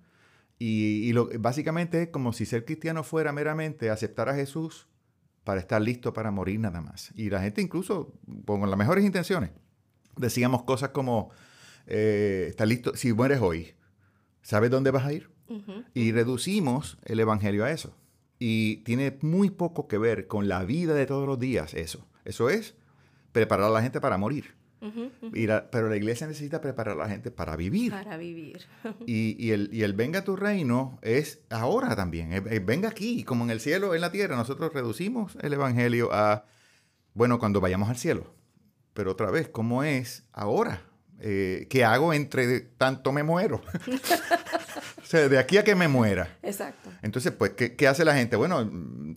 Y, 0.59 1.13
lo, 1.13 1.29
básicamente 1.39 2.03
es 2.03 2.09
como 2.09 2.33
si 2.33 2.45
ser 2.45 2.65
cristiano 2.65 3.05
fuera 3.05 3.33
meramente 3.33 3.89
aceptar 3.89 4.29
a 4.29 4.35
Jesús 4.35 4.89
para 5.45 5.61
estar 5.61 5.81
listo 5.81 6.13
para 6.13 6.33
morir 6.33 6.59
nada 6.59 6.81
más. 6.81 7.13
Y 7.15 7.31
la 7.31 7.41
gente 7.41 7.63
incluso, 7.63 8.19
con 8.45 8.69
las 8.69 8.79
mejores 8.79 9.05
intenciones, 9.05 9.51
decíamos 10.17 10.63
cosas 10.65 10.91
como, 10.91 11.31
eh, 11.87 12.47
está 12.49 12.67
listo, 12.67 12.95
si 12.97 13.13
mueres 13.13 13.41
hoy, 13.41 13.75
¿sabes 14.43 14.71
dónde 14.71 14.91
vas 14.91 15.07
a 15.07 15.13
ir? 15.13 15.31
Y 15.93 16.13
reducimos 16.13 16.97
el 17.05 17.21
Evangelio 17.21 17.65
a 17.67 17.71
eso. 17.71 17.95
Y 18.39 18.77
tiene 18.79 19.19
muy 19.21 19.51
poco 19.51 19.87
que 19.87 19.99
ver 19.99 20.27
con 20.27 20.49
la 20.49 20.65
vida 20.65 20.95
de 20.95 21.05
todos 21.05 21.27
los 21.27 21.39
días 21.39 21.75
eso. 21.75 22.09
Eso 22.25 22.49
es 22.49 22.75
preparar 23.33 23.67
a 23.67 23.71
la 23.71 23.83
gente 23.83 24.01
para 24.01 24.17
morir. 24.17 24.55
pero 25.71 25.89
la 25.91 25.97
iglesia 25.97 26.27
necesita 26.27 26.63
preparar 26.63 26.97
a 26.97 27.03
la 27.03 27.09
gente 27.09 27.31
para 27.31 27.55
vivir. 27.55 27.93
Para 27.93 28.17
vivir. 28.17 28.63
y, 29.07 29.51
el, 29.51 29.69
y 29.73 29.83
el 29.83 29.93
venga 29.93 30.21
a 30.21 30.25
tu 30.25 30.37
reino 30.37 30.99
es 31.03 31.43
ahora 31.51 31.95
también. 31.95 32.31
venga 32.65 32.89
aquí, 32.89 33.25
como 33.25 33.45
en 33.45 33.51
el 33.51 33.61
cielo, 33.61 33.95
en 33.95 34.01
la 34.01 34.11
tierra. 34.11 34.37
Nosotros 34.37 34.73
reducimos 34.73 35.37
el 35.43 35.53
evangelio 35.53 36.09
a, 36.13 36.47
bueno, 37.13 37.39
cuando 37.39 37.61
vayamos 37.61 37.91
al 37.91 37.99
cielo. 37.99 38.35
Pero 38.95 39.13
otra 39.13 39.31
vez, 39.31 39.49
¿cómo 39.49 39.83
es 39.85 40.25
ahora? 40.33 40.83
Eh, 41.21 41.67
¿Qué 41.71 41.85
hago 41.85 42.13
entre 42.13 42.61
tanto 42.61 43.13
me 43.13 43.23
muero? 43.23 43.63
o 45.03 45.07
sea, 45.07 45.29
de 45.29 45.39
aquí 45.39 45.57
a 45.57 45.65
que 45.65 45.75
me 45.75 45.89
muera. 45.89 46.37
Exacto. 46.43 46.91
Entonces, 47.01 47.33
pues, 47.33 47.53
¿qué, 47.53 47.89
hace 47.89 48.05
la 48.05 48.15
gente? 48.15 48.37
Bueno, 48.37 48.69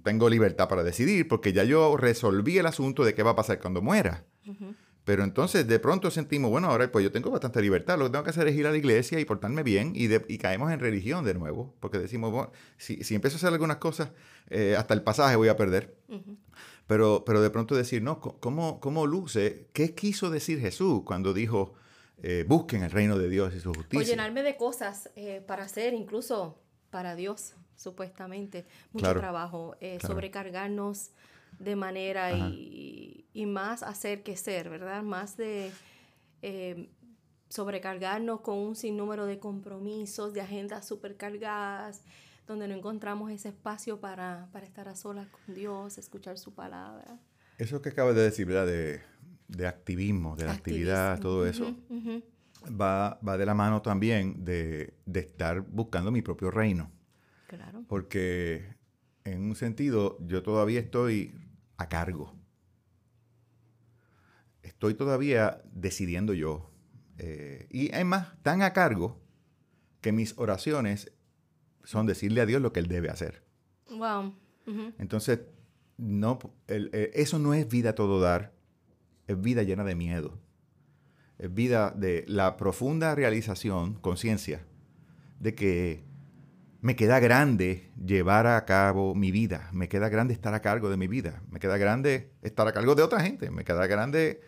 tengo 0.03 0.29
libertad 0.29 0.69
para 0.69 0.83
decidir 0.83 1.27
porque 1.27 1.51
ya 1.51 1.63
yo 1.63 1.97
resolví 1.97 2.57
el 2.57 2.67
asunto 2.67 3.03
de 3.03 3.15
qué 3.15 3.23
va 3.23 3.31
a 3.31 3.35
pasar 3.35 3.59
cuando 3.59 3.81
muera. 3.81 4.23
Pero 5.05 5.23
entonces 5.23 5.67
de 5.67 5.79
pronto 5.79 6.09
sentimos, 6.09 6.49
bueno, 6.49 6.67
ahora 6.67 6.91
pues 6.91 7.03
yo 7.03 7.11
tengo 7.11 7.29
bastante 7.29 7.61
libertad, 7.61 7.97
lo 7.97 8.05
que 8.05 8.11
tengo 8.11 8.23
que 8.23 8.31
hacer 8.31 8.47
es 8.47 8.55
ir 8.55 8.65
a 8.65 8.71
la 8.71 8.77
iglesia 8.77 9.19
y 9.19 9.25
portarme 9.25 9.61
bien 9.61 9.93
y, 9.95 10.09
caemos 10.39 10.71
en 10.71 10.79
religión 10.79 11.23
de 11.23 11.35
nuevo, 11.35 11.75
porque 11.79 11.99
decimos, 11.99 12.31
bueno, 12.31 12.51
si, 12.77 12.95
empiezo 13.13 13.35
a 13.35 13.37
hacer 13.37 13.53
algunas 13.53 13.77
cosas, 13.77 14.09
eh, 14.49 14.75
hasta 14.75 14.95
el 14.95 15.03
pasaje 15.03 15.35
voy 15.35 15.47
a 15.47 15.55
perder. 15.55 15.95
Pero, 16.87 17.23
pero 17.25 17.41
de 17.41 17.49
pronto 17.49 17.75
decir, 17.75 18.01
no, 18.01 18.19
¿cómo, 18.19 18.79
¿cómo 18.79 19.07
luce? 19.07 19.67
¿Qué 19.73 19.95
quiso 19.95 20.29
decir 20.29 20.59
Jesús 20.59 21.01
cuando 21.05 21.33
dijo, 21.33 21.73
eh, 22.21 22.45
busquen 22.47 22.83
el 22.83 22.91
reino 22.91 23.17
de 23.17 23.29
Dios 23.29 23.53
y 23.55 23.59
su 23.59 23.73
justicia? 23.73 23.99
O 23.99 24.03
llenarme 24.03 24.43
de 24.43 24.55
cosas 24.57 25.09
eh, 25.15 25.43
para 25.45 25.63
hacer, 25.63 25.93
incluso 25.93 26.59
para 26.89 27.15
Dios, 27.15 27.55
supuestamente. 27.75 28.65
Mucho 28.93 29.13
trabajo, 29.13 29.75
sobrecargarnos 30.01 31.11
de 31.59 31.75
manera 31.75 32.31
y, 32.33 33.45
más 33.47 33.83
hacer 33.83 34.23
que 34.23 34.37
ser, 34.37 34.69
¿verdad? 34.69 35.03
Más 35.03 35.37
de 35.37 35.71
eh, 36.41 36.89
sobrecargarnos 37.49 38.41
con 38.41 38.57
un 38.57 38.75
sinnúmero 38.75 39.25
de 39.25 39.39
compromisos, 39.39 40.33
de 40.33 40.41
agendas 40.41 40.87
supercargadas, 40.87 42.01
donde 42.47 42.67
no 42.67 42.75
encontramos 42.75 43.31
ese 43.31 43.49
espacio 43.49 43.99
para, 43.99 44.49
estar 44.63 44.87
a 44.87 44.95
solas 44.95 45.27
con 45.27 45.55
Dios, 45.55 45.97
escuchar 45.97 46.37
su 46.37 46.53
palabra. 46.53 47.19
Eso 47.57 47.81
que 47.81 47.89
acabas 47.89 48.15
de 48.15 48.21
decir, 48.21 48.45
¿verdad? 48.45 48.67
De, 48.67 49.67
activismo, 49.67 50.35
de 50.35 50.45
la 50.45 50.53
actividad, 50.53 51.19
todo 51.19 51.45
eso, 51.45 51.75
va, 52.69 53.19
va, 53.27 53.37
de 53.37 53.45
la 53.45 53.53
mano 53.53 53.81
también 53.81 54.43
de, 54.43 54.93
de 55.05 55.19
estar 55.19 55.61
buscando 55.61 56.11
mi 56.11 56.21
propio 56.21 56.51
reino. 56.51 56.91
Claro. 57.47 57.85
Porque 57.87 58.75
en 59.25 59.43
un 59.43 59.55
sentido, 59.55 60.17
yo 60.21 60.43
todavía 60.43 60.79
estoy 60.79 61.33
a 61.77 61.89
cargo. 61.89 62.33
Estoy 64.61 64.93
todavía 64.93 65.61
decidiendo 65.71 66.33
yo. 66.33 66.71
Eh, 67.17 67.67
y 67.69 67.91
además, 67.93 68.33
tan 68.43 68.61
a 68.61 68.73
cargo 68.73 69.21
que 70.01 70.11
mis 70.11 70.37
oraciones 70.37 71.11
son 71.85 72.05
decirle 72.05 72.41
a 72.41 72.45
Dios 72.45 72.61
lo 72.61 72.73
que 72.73 72.81
Él 72.81 72.87
debe 72.87 73.09
hacer. 73.09 73.43
Wow. 73.89 74.33
Entonces, 74.97 75.41
no, 75.97 76.39
eh, 76.67 77.11
eso 77.13 77.39
no 77.39 77.53
es 77.53 77.67
vida 77.67 77.95
todo 77.95 78.19
dar, 78.19 78.53
es 79.27 79.39
vida 79.39 79.63
llena 79.63 79.83
de 79.83 79.95
miedo. 79.95 80.39
Es 81.37 81.53
vida 81.53 81.91
de 81.91 82.25
la 82.27 82.57
profunda 82.57 83.13
realización, 83.13 83.95
conciencia, 83.95 84.65
de 85.39 85.53
que 85.53 86.03
me 86.81 86.95
queda 86.95 87.19
grande 87.19 87.91
llevar 88.03 88.47
a 88.47 88.63
cabo 88.65 89.15
mi 89.15 89.31
vida, 89.31 89.69
me 89.73 89.89
queda 89.89 90.07
grande 90.09 90.33
estar 90.33 90.53
a 90.53 90.61
cargo 90.61 90.89
de 90.89 90.97
mi 90.97 91.07
vida, 91.07 91.41
me 91.49 91.59
queda 91.59 91.77
grande 91.77 92.31
estar 92.41 92.67
a 92.67 92.73
cargo 92.73 92.95
de 92.95 93.03
otra 93.03 93.21
gente, 93.21 93.49
me 93.51 93.63
queda 93.63 93.87
grande... 93.87 94.41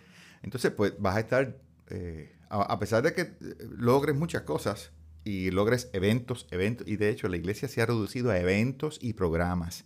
Entonces, 0.44 0.72
pues 0.72 0.94
vas 1.00 1.17
a 1.17 1.20
estar, 1.20 1.58
eh, 1.89 2.36
a, 2.50 2.77
pesar 2.77 3.01
de 3.01 3.13
que 3.13 3.22
eh, 3.22 3.36
logres 3.75 4.15
muchas 4.15 4.44
cosas 4.44 4.91
y 5.27 5.51
logres 5.51 5.89
eventos, 5.91 6.48
eventos, 6.51 6.88
y 6.88 6.96
de 6.96 7.10
hecho 7.10 7.27
la 7.27 7.36
iglesia 7.36 7.67
se 7.67 7.81
ha 7.81 7.86
reducido 7.86 8.31
a 8.31 8.39
eventos 8.39 8.98
y 9.01 9.12
programas. 9.12 9.84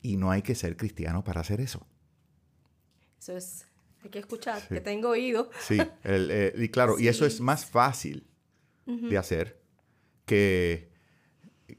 Y 0.00 0.16
no 0.16 0.30
hay 0.30 0.42
que 0.42 0.54
ser 0.54 0.76
cristiano 0.76 1.24
para 1.24 1.40
hacer 1.40 1.60
eso. 1.60 1.84
Eso 3.18 3.36
es, 3.36 3.66
hay 4.04 4.10
que 4.10 4.20
escuchar, 4.20 4.66
que 4.68 4.80
tengo 4.80 5.08
oído. 5.08 5.50
Sí, 5.60 5.78
eh, 6.04 6.54
y 6.56 6.68
claro, 6.68 7.00
y 7.00 7.08
eso 7.08 7.26
es 7.26 7.40
más 7.40 7.66
fácil 7.66 8.28
de 8.86 9.18
hacer 9.18 9.60
que 10.24 10.88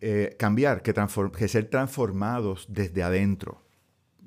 eh, 0.01 0.35
cambiar, 0.37 0.83
que, 0.83 0.93
que, 0.93 1.47
ser 1.47 1.69
transformados 1.69 2.65
desde 2.67 3.03
adentro. 3.03 3.65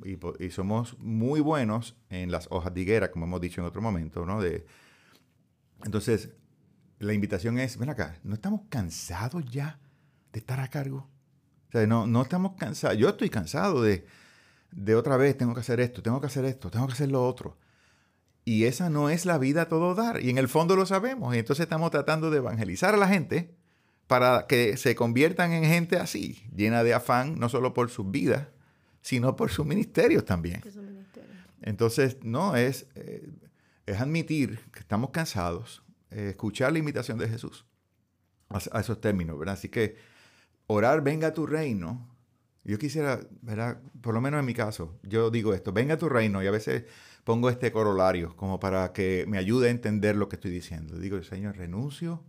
Y, 0.05 0.51
somos 0.51 0.99
muy 0.99 1.41
buenos 1.41 1.97
en 2.09 2.33
las 2.33 2.49
hojas 2.51 2.73
de 2.73 2.81
higuera, 2.81 3.11
como 3.11 3.27
hemos 3.27 3.43
dicho 3.43 3.61
en 3.61 3.67
otro 3.67 3.83
momento, 3.83 4.25
¿no? 4.25 4.41
De, 4.41 4.65
entonces, 5.85 6.31
la 7.03 7.15
invitación 7.15 7.59
es, 7.59 7.77
ven 7.77 7.91
acá, 7.91 8.17
¿no 8.23 8.35
estamos 8.35 8.63
cansados 8.69 9.45
ya 9.51 9.79
de 10.33 10.39
estar 10.39 10.61
a 10.61 10.69
cargo? 10.69 11.09
O 11.69 11.73
sea, 11.73 11.87
no, 11.87 12.07
no 12.07 12.23
estamos 12.23 12.53
cansados. 12.57 12.97
Yo 12.97 13.09
estoy 13.09 13.29
cansado 13.29 13.83
de, 13.83 14.07
de 14.71 14.95
otra 14.95 15.17
vez, 15.17 15.37
tengo 15.37 15.55
que 15.55 15.61
hacer 15.61 15.81
esto, 15.81 16.03
tengo 16.03 16.21
que 16.21 16.27
hacer 16.27 16.45
esto, 16.45 16.71
tengo 16.71 16.87
que 16.87 16.93
hacer 16.93 17.11
lo 17.11 17.27
otro. 17.27 17.57
Y 18.45 18.65
esa 18.65 18.89
no 18.89 19.11
es 19.11 19.27
la 19.27 19.39
vida 19.39 19.63
a 19.63 19.69
todo 19.69 19.95
dar. 19.95 20.23
Y 20.23 20.31
en 20.31 20.39
el 20.39 20.49
fondo 20.49 20.77
lo 20.77 20.87
sabemos. 20.87 21.35
Y 21.35 21.39
entonces 21.39 21.65
estamos 21.65 21.91
tratando 21.91 22.31
de 22.31 22.39
evangelizar 22.39 22.95
a 22.95 22.99
la 22.99 23.09
gente 23.09 23.55
para 24.07 24.47
que 24.47 24.77
se 24.77 24.95
conviertan 24.95 25.53
en 25.53 25.65
gente 25.65 25.97
así, 25.97 26.45
llena 26.55 26.85
de 26.85 26.95
afán, 26.95 27.39
no 27.39 27.49
solo 27.49 27.73
por 27.73 27.91
sus 27.91 28.11
vidas, 28.11 28.49
sino 29.01 29.37
por 29.37 29.51
sus 29.51 29.67
ministerios 29.67 30.25
también. 30.25 30.63
Entonces, 31.63 32.19
no, 32.23 32.57
es, 32.57 32.87
eh, 32.95 33.31
es 33.87 34.01
admitir 34.01 34.61
que 34.73 34.81
estamos 34.81 35.11
cansados, 35.11 35.82
eh, 36.15 36.31
escuchar 36.31 36.73
la 36.73 36.79
invitación 36.79 37.19
de 37.19 37.29
Jesús 37.29 37.67
a, 38.49 38.81
esos 38.81 39.01
términos, 39.01 39.39
¿verdad? 39.39 39.55
Así 39.55 39.69
que 39.69 39.97
orar, 40.67 41.03
venga 41.03 41.29
a 41.29 41.35
tu 41.35 41.47
reino. 41.47 42.09
Yo 42.65 42.79
quisiera, 42.79 43.21
¿verdad? 43.41 43.81
Por 44.01 44.15
lo 44.15 44.21
menos 44.21 44.41
en 44.41 44.47
mi 44.47 44.55
caso, 44.55 44.99
yo 45.03 45.31
digo 45.31 45.55
esto, 45.55 45.73
venga 45.73 45.95
a 45.95 45.99
tu 45.99 46.09
reino 46.09 46.43
y 46.43 46.47
a 46.47 46.51
veces 46.51 46.85
pongo 47.25 47.51
este 47.51 47.73
corolario 47.73 48.37
como 48.37 48.61
para 48.61 48.93
que 48.93 49.25
me 49.27 49.39
ayude 49.39 49.69
a 49.69 49.71
entender 49.71 50.17
lo 50.17 50.29
que 50.29 50.37
estoy 50.37 50.51
diciendo. 50.51 50.99
Digo, 50.99 51.23
Señor, 51.23 51.57
renuncio 51.57 52.23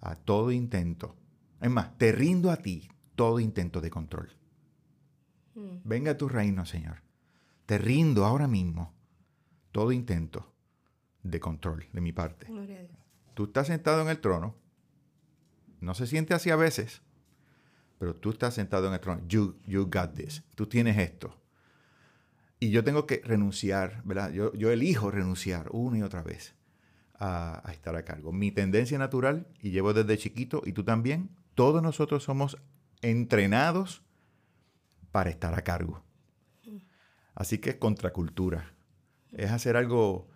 a 0.00 0.16
todo 0.16 0.50
intento. 0.50 1.16
Es 1.60 1.70
más, 1.70 1.96
te 1.98 2.12
rindo 2.12 2.50
a 2.50 2.56
ti 2.56 2.88
todo 3.14 3.38
intento 3.38 3.80
de 3.80 3.90
control. 3.90 4.30
Hmm. 5.54 5.78
Venga 5.84 6.12
a 6.12 6.16
tu 6.16 6.28
reino, 6.28 6.64
Señor. 6.66 7.02
Te 7.66 7.78
rindo 7.78 8.24
ahora 8.24 8.48
mismo 8.48 8.94
todo 9.70 9.92
intento 9.92 10.49
de 11.22 11.40
control 11.40 11.86
de 11.92 12.00
mi 12.00 12.12
parte. 12.12 12.46
Tú 13.34 13.44
estás 13.44 13.66
sentado 13.66 14.02
en 14.02 14.08
el 14.08 14.20
trono. 14.20 14.54
No 15.80 15.94
se 15.94 16.06
siente 16.06 16.34
así 16.34 16.50
a 16.50 16.56
veces, 16.56 17.02
pero 17.98 18.14
tú 18.14 18.30
estás 18.30 18.54
sentado 18.54 18.86
en 18.88 18.94
el 18.94 19.00
trono. 19.00 19.22
You, 19.26 19.56
you 19.66 19.84
got 19.84 20.14
this. 20.14 20.42
Tú 20.54 20.66
tienes 20.66 20.98
esto. 20.98 21.40
Y 22.58 22.70
yo 22.70 22.84
tengo 22.84 23.06
que 23.06 23.22
renunciar, 23.24 24.02
¿verdad? 24.04 24.30
Yo, 24.32 24.52
yo 24.52 24.70
elijo 24.70 25.10
renunciar 25.10 25.68
una 25.70 25.98
y 25.98 26.02
otra 26.02 26.22
vez 26.22 26.54
a, 27.20 27.62
estar 27.72 27.94
a 27.94 28.04
cargo. 28.04 28.32
Mi 28.32 28.50
tendencia 28.50 28.98
natural, 28.98 29.46
y 29.60 29.70
llevo 29.70 29.92
desde 29.92 30.18
chiquito, 30.18 30.62
y 30.64 30.72
tú 30.72 30.82
también, 30.82 31.30
todos 31.54 31.82
nosotros 31.82 32.24
somos 32.24 32.58
entrenados 33.02 34.02
para 35.12 35.30
estar 35.30 35.54
a 35.54 35.62
cargo. 35.62 36.02
Así 37.34 37.58
que 37.58 37.70
es 37.70 37.76
contracultura. 37.76 38.74
Es 39.32 39.50
hacer 39.50 39.76
algo 39.76 40.29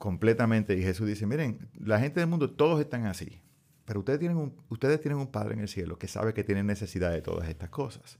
completamente. 0.00 0.76
Y 0.76 0.82
Jesús 0.82 1.06
dice, 1.06 1.26
miren, 1.26 1.70
la 1.78 2.00
gente 2.00 2.18
del 2.18 2.28
mundo, 2.28 2.50
todos 2.50 2.80
están 2.80 3.06
así. 3.06 3.40
Pero 3.84 4.00
ustedes 4.00 4.18
tienen 4.18 4.38
un, 4.38 4.56
ustedes 4.68 5.00
tienen 5.00 5.18
un 5.18 5.28
Padre 5.28 5.54
en 5.54 5.60
el 5.60 5.68
cielo 5.68 5.98
que 5.98 6.08
sabe 6.08 6.34
que 6.34 6.42
tienen 6.42 6.66
necesidad 6.66 7.12
de 7.12 7.22
todas 7.22 7.48
estas 7.48 7.70
cosas. 7.70 8.18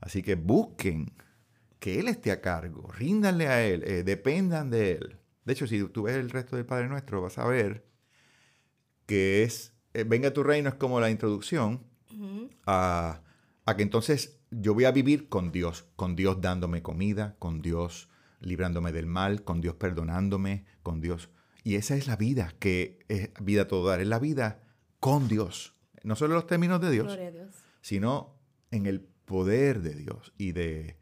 Así 0.00 0.22
que 0.22 0.34
busquen 0.34 1.12
que 1.78 2.00
Él 2.00 2.08
esté 2.08 2.32
a 2.32 2.40
cargo, 2.40 2.90
ríndanle 2.90 3.48
a 3.48 3.64
Él, 3.64 3.84
eh, 3.84 4.02
dependan 4.02 4.70
de 4.70 4.92
Él. 4.92 5.18
De 5.44 5.52
hecho, 5.52 5.66
si 5.66 5.82
tú 5.88 6.04
ves 6.04 6.16
el 6.16 6.30
resto 6.30 6.56
del 6.56 6.66
Padre 6.66 6.88
Nuestro, 6.88 7.22
vas 7.22 7.38
a 7.38 7.46
ver 7.46 7.86
que 9.06 9.42
es, 9.42 9.74
eh, 9.94 10.04
venga 10.04 10.32
tu 10.32 10.42
reino 10.42 10.68
es 10.68 10.74
como 10.74 11.00
la 11.00 11.10
introducción 11.10 11.86
a, 12.66 13.22
que 13.76 13.82
entonces 13.82 14.40
yo 14.50 14.74
voy 14.74 14.84
a 14.84 14.92
vivir 14.92 15.28
con 15.28 15.52
Dios, 15.52 15.86
con 15.96 16.16
Dios 16.16 16.40
dándome 16.40 16.82
comida, 16.82 17.36
con 17.38 17.62
Dios 17.62 18.08
librándome 18.40 18.92
del 18.92 19.06
mal, 19.06 19.42
con 19.42 19.60
Dios 19.60 19.74
perdonándome, 19.74 20.64
con 20.82 21.00
Dios. 21.00 21.30
Y 21.64 21.74
esa 21.74 21.96
es 21.96 22.06
la 22.06 22.16
vida, 22.16 22.54
que 22.58 23.00
es 23.08 23.30
vida 23.40 23.68
todo 23.68 23.88
dar, 23.88 24.00
es 24.00 24.08
la 24.08 24.18
vida 24.18 24.62
con 25.00 25.28
Dios. 25.28 25.74
No 26.04 26.16
solo 26.16 26.34
en 26.34 26.36
los 26.36 26.46
términos 26.46 26.80
de 26.80 26.90
Dios, 26.90 27.18
sino 27.80 28.38
en 28.70 28.86
el 28.86 29.00
poder 29.00 29.82
de 29.82 29.94
Dios 29.94 30.32
y 30.38 30.52
de, 30.52 30.96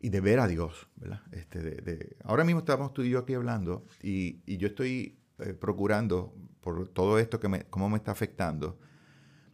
y 0.00 0.08
de 0.08 0.20
ver 0.20 0.40
a 0.40 0.48
Dios, 0.48 0.88
¿verdad? 0.96 1.22
Este, 1.32 1.60
de, 1.60 2.16
ahora 2.24 2.44
mismo 2.44 2.60
estamos 2.60 2.92
tú 2.92 3.02
y 3.02 3.10
yo 3.10 3.20
aquí 3.20 3.34
hablando 3.34 3.86
y, 4.02 4.42
yo 4.56 4.68
estoy 4.68 5.20
eh, 5.38 5.54
procurando, 5.54 6.34
por 6.60 6.88
todo 6.88 7.18
esto 7.18 7.38
que 7.38 7.48
me, 7.48 7.64
cómo 7.64 7.88
me 7.88 7.96
está 7.96 8.10
afectando, 8.10 8.78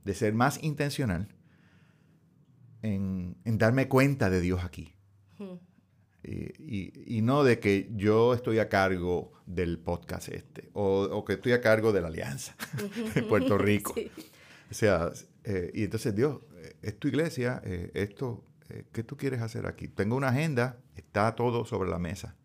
de 0.05 0.15
ser 0.15 0.33
más 0.33 0.63
intencional 0.63 1.29
en, 2.83 3.37
darme 3.45 3.89
cuenta 3.89 4.31
de 4.31 4.41
Dios 4.41 4.65
aquí. 4.65 4.95
Y, 6.23 7.21
no 7.23 7.45
de 7.45 7.61
que 7.61 7.89
yo 7.95 8.35
estoy 8.35 8.59
a 8.59 8.69
cargo 8.69 9.33
del 9.47 9.79
podcast 9.79 10.29
este 10.29 10.69
o, 10.73 11.25
que 11.25 11.35
estoy 11.35 11.53
a 11.53 11.61
cargo 11.61 11.93
de 11.93 12.01
la 12.01 12.09
alianza 12.09 12.57
en 13.15 13.29
Puerto 13.29 13.57
Rico. 13.57 13.95
O 14.71 14.75
sea, 14.75 15.11
eh, 15.45 15.71
y 15.75 15.85
entonces 15.85 16.15
Dios, 16.15 16.41
es 16.83 16.99
tu 16.99 17.09
iglesia, 17.09 17.63
eh, 17.65 17.91
esto, 17.95 18.45
eh, 18.69 18.85
¿qué 18.93 19.03
tú 19.03 19.17
quieres 19.17 19.41
hacer 19.41 19.67
aquí? 19.67 19.89
Tengo 19.89 20.17
una 20.17 20.29
agenda, 20.29 20.79
está 20.97 21.35
todo 21.35 21.65
sobre 21.65 21.89
la 21.91 21.99
mesa. 21.99 22.37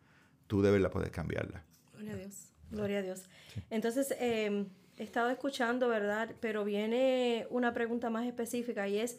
Tú 0.47 0.61
debes 0.61 0.81
la 0.81 0.89
poder 0.89 1.11
cambiarla. 1.11 1.65
Gloria 1.93 2.13
a 2.13 2.17
Dios, 2.17 2.53
gloria 2.71 2.99
a 2.99 3.01
Dios. 3.01 3.23
Entonces, 3.69 4.13
em, 4.19 4.67
he 4.97 5.03
estado 5.03 5.29
escuchando, 5.29 5.87
¿verdad? 5.89 6.33
Pero 6.39 6.63
viene 6.63 7.47
una 7.49 7.73
pregunta 7.73 8.09
más 8.09 8.25
específica 8.25 8.87
y 8.87 8.99
es, 8.99 9.17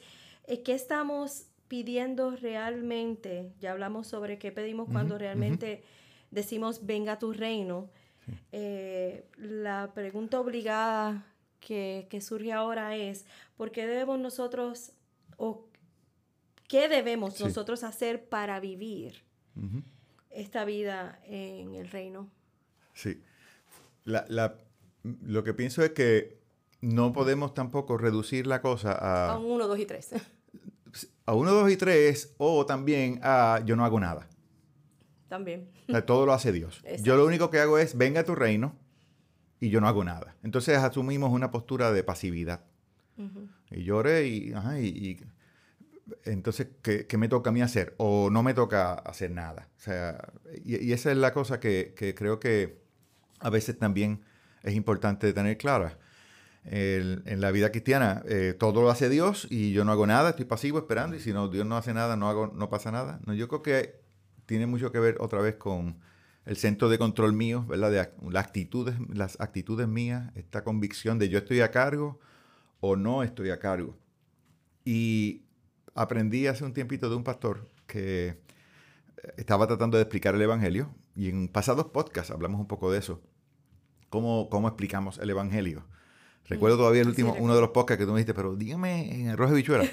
¿qué 0.64 0.74
estamos 0.74 1.46
pidiendo 1.74 2.30
realmente? 2.36 3.52
Ya 3.58 3.72
hablamos 3.72 4.06
sobre 4.06 4.38
qué 4.38 4.52
pedimos 4.52 4.88
cuando 4.88 5.18
realmente 5.18 5.82
decimos, 6.30 6.86
venga 6.86 7.18
tu 7.18 7.32
reino. 7.32 7.90
Eh, 8.52 9.26
la 9.36 9.90
pregunta 9.92 10.38
obligada 10.38 11.26
que, 11.58 12.06
surge 12.20 12.52
ahora 12.52 12.94
es, 12.94 13.26
¿por 13.56 13.72
qué 13.72 13.88
debemos 13.88 14.20
nosotros 14.20 14.92
o 15.36 15.66
qué 16.68 16.86
debemos 16.86 17.40
nosotros 17.40 17.82
hacer 17.82 18.28
para 18.28 18.60
vivir 18.60 19.24
esta 20.30 20.64
vida 20.64 21.18
en 21.24 21.74
el 21.74 21.90
reino? 21.90 22.30
Sí. 22.92 23.20
lo 24.04 25.42
que 25.42 25.54
pienso 25.54 25.82
es 25.82 25.90
que 25.90 26.38
no 26.82 27.12
podemos 27.12 27.52
tampoco 27.52 27.98
reducir 27.98 28.46
la 28.46 28.62
cosa 28.62 28.92
a... 28.92 29.32
A 29.32 29.38
un 29.38 29.50
1, 29.50 29.66
2 29.66 29.78
y 29.80 29.86
3. 29.86 30.10
A 31.26 31.34
1, 31.34 31.50
2 31.50 31.70
y 31.70 31.76
3 31.76 32.34
o 32.38 32.66
también 32.66 33.20
a 33.22 33.60
yo 33.64 33.76
no 33.76 33.84
hago 33.84 33.98
nada. 34.00 34.28
También. 35.28 35.70
todo 36.06 36.26
lo 36.26 36.32
hace 36.32 36.52
Dios. 36.52 36.82
Yo 37.02 37.16
lo 37.16 37.26
único 37.26 37.50
que 37.50 37.58
hago 37.58 37.78
es, 37.78 37.96
venga 37.96 38.20
a 38.20 38.24
tu 38.24 38.34
reino 38.34 38.76
y 39.58 39.70
yo 39.70 39.80
no 39.80 39.88
hago 39.88 40.04
nada. 40.04 40.36
Entonces 40.42 40.76
asumimos 40.78 41.30
una 41.32 41.50
postura 41.50 41.92
de 41.92 42.04
pasividad. 42.04 42.64
Y 43.70 43.84
lloré 43.84 44.26
y, 44.26 44.52
y, 44.52 45.20
entonces, 46.24 46.68
¿qué, 46.82 47.16
me 47.16 47.28
toca 47.28 47.50
a 47.50 47.52
mí 47.52 47.62
hacer? 47.62 47.94
O 47.98 48.28
no 48.30 48.42
me 48.42 48.54
toca 48.54 48.94
hacer 48.94 49.30
nada. 49.30 49.68
O 49.76 49.80
sea, 49.80 50.32
y, 50.64 50.92
esa 50.92 51.10
es 51.10 51.16
la 51.16 51.32
cosa 51.32 51.60
que, 51.60 51.94
creo 52.16 52.40
que 52.40 52.82
a 53.40 53.50
veces 53.50 53.78
también 53.78 54.22
es 54.62 54.74
importante 54.74 55.32
tener 55.32 55.56
clara. 55.56 55.98
En 56.66 57.40
la 57.40 57.50
vida 57.50 57.70
cristiana, 57.70 58.22
eh, 58.26 58.54
todo 58.58 58.80
lo 58.80 58.90
hace 58.90 59.08
Dios 59.08 59.46
y 59.50 59.72
yo 59.72 59.84
no 59.84 59.92
hago 59.92 60.06
nada, 60.06 60.30
estoy 60.30 60.46
pasivo 60.46 60.78
esperando 60.78 61.16
y 61.16 61.20
si 61.20 61.32
no, 61.32 61.48
Dios 61.48 61.66
no 61.66 61.76
hace 61.76 61.92
nada, 61.92 62.16
no, 62.16 62.28
hago, 62.28 62.52
no 62.54 62.70
pasa 62.70 62.90
nada. 62.90 63.20
No, 63.26 63.34
yo 63.34 63.48
creo 63.48 63.62
que 63.62 64.00
tiene 64.46 64.66
mucho 64.66 64.90
que 64.90 64.98
ver 64.98 65.16
otra 65.20 65.40
vez 65.40 65.56
con 65.56 65.98
el 66.46 66.56
centro 66.56 66.88
de 66.88 66.98
control 66.98 67.32
mío, 67.32 67.64
¿verdad? 67.66 68.12
Las 68.22 68.44
actitudes, 68.44 68.96
las 69.12 69.40
actitudes 69.40 69.88
mías, 69.88 70.30
esta 70.34 70.64
convicción 70.64 71.18
de 71.18 71.28
yo 71.28 71.38
estoy 71.38 71.60
a 71.60 71.70
cargo 71.70 72.18
o 72.80 72.96
no 72.96 73.22
estoy 73.22 73.50
a 73.50 73.58
cargo. 73.58 73.96
Y 74.84 75.42
aprendí 75.94 76.46
hace 76.46 76.64
un 76.64 76.72
tiempito 76.72 77.08
de 77.08 77.16
un 77.16 77.24
pastor 77.24 77.68
que 77.86 78.38
estaba 79.36 79.66
tratando 79.66 79.96
de 79.96 80.02
explicar 80.02 80.34
el 80.34 80.42
Evangelio 80.42 80.94
y 81.16 81.28
en 81.28 81.48
pasados 81.48 81.86
podcasts 81.86 82.30
hablamos 82.30 82.60
un 82.60 82.66
poco 82.66 82.90
de 82.90 82.98
eso. 82.98 83.22
¿Cómo, 84.10 84.48
cómo 84.50 84.68
explicamos 84.68 85.18
el 85.18 85.30
Evangelio? 85.30 85.84
Recuerdo 86.46 86.76
todavía 86.76 87.02
el 87.02 87.08
último, 87.08 87.34
uno 87.38 87.54
de 87.54 87.60
los 87.60 87.70
podcasts 87.70 87.98
que 87.98 88.04
tú 88.04 88.12
me 88.12 88.18
dijiste, 88.18 88.34
pero 88.34 88.54
dígame 88.54 89.14
en 89.14 89.28
arroz 89.28 89.50
de 89.50 89.56
bichuela. 89.56 89.88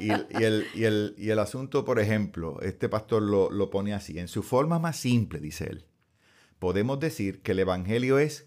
Y, 0.00 0.10
el, 0.10 0.26
y, 0.74 0.84
el, 0.84 1.14
y, 1.16 1.30
el, 1.30 1.38
asunto, 1.38 1.84
por 1.84 2.00
ejemplo, 2.00 2.60
este 2.60 2.88
pastor 2.88 3.22
lo, 3.22 3.50
lo 3.50 3.70
pone 3.70 3.94
así, 3.94 4.18
en 4.18 4.26
su 4.26 4.42
forma 4.42 4.78
más 4.80 4.96
simple, 4.96 5.38
dice 5.38 5.66
él 5.70 5.86
podemos 6.62 7.00
decir 7.00 7.42
que 7.42 7.50
el 7.50 7.58
Evangelio 7.58 8.20
es 8.20 8.46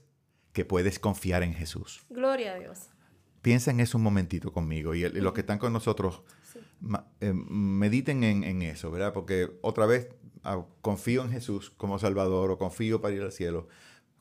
que 0.53 0.63
puedes 0.63 0.99
confiar 0.99 1.43
en 1.43 1.53
Jesús. 1.53 2.05
Gloria 2.09 2.53
a 2.53 2.59
Dios. 2.59 2.87
Piensa 3.41 3.71
en 3.71 3.81
eso 3.81 3.97
un 3.97 4.05
momentito 4.05 4.53
conmigo 4.53 4.95
y, 4.95 5.01
los 5.09 5.33
que 5.33 5.41
están 5.41 5.59
con 5.59 5.73
nosotros 5.73 6.23
eh, 7.19 7.33
mediten 7.33 8.23
en, 8.23 8.61
eso, 8.61 8.89
¿verdad? 8.89 9.11
Porque 9.11 9.51
otra 9.59 9.85
vez 9.85 10.07
ah, 10.45 10.65
confío 10.79 11.23
en 11.23 11.31
Jesús 11.31 11.71
como 11.71 11.99
Salvador 11.99 12.51
o 12.51 12.57
confío 12.57 13.01
para 13.01 13.13
ir 13.13 13.21
al 13.21 13.33
cielo. 13.33 13.67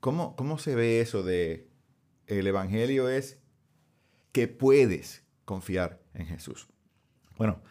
¿Cómo, 0.00 0.34
cómo 0.34 0.58
se 0.58 0.74
ve 0.74 1.00
eso 1.00 1.22
de 1.22 1.68
el 2.26 2.46
Evangelio 2.46 3.08
es 3.08 3.38
que 4.32 4.48
puedes 4.48 5.24
confiar 5.44 6.02
en 6.14 6.26
Jesús? 6.26 6.68
Bueno, 7.36 7.62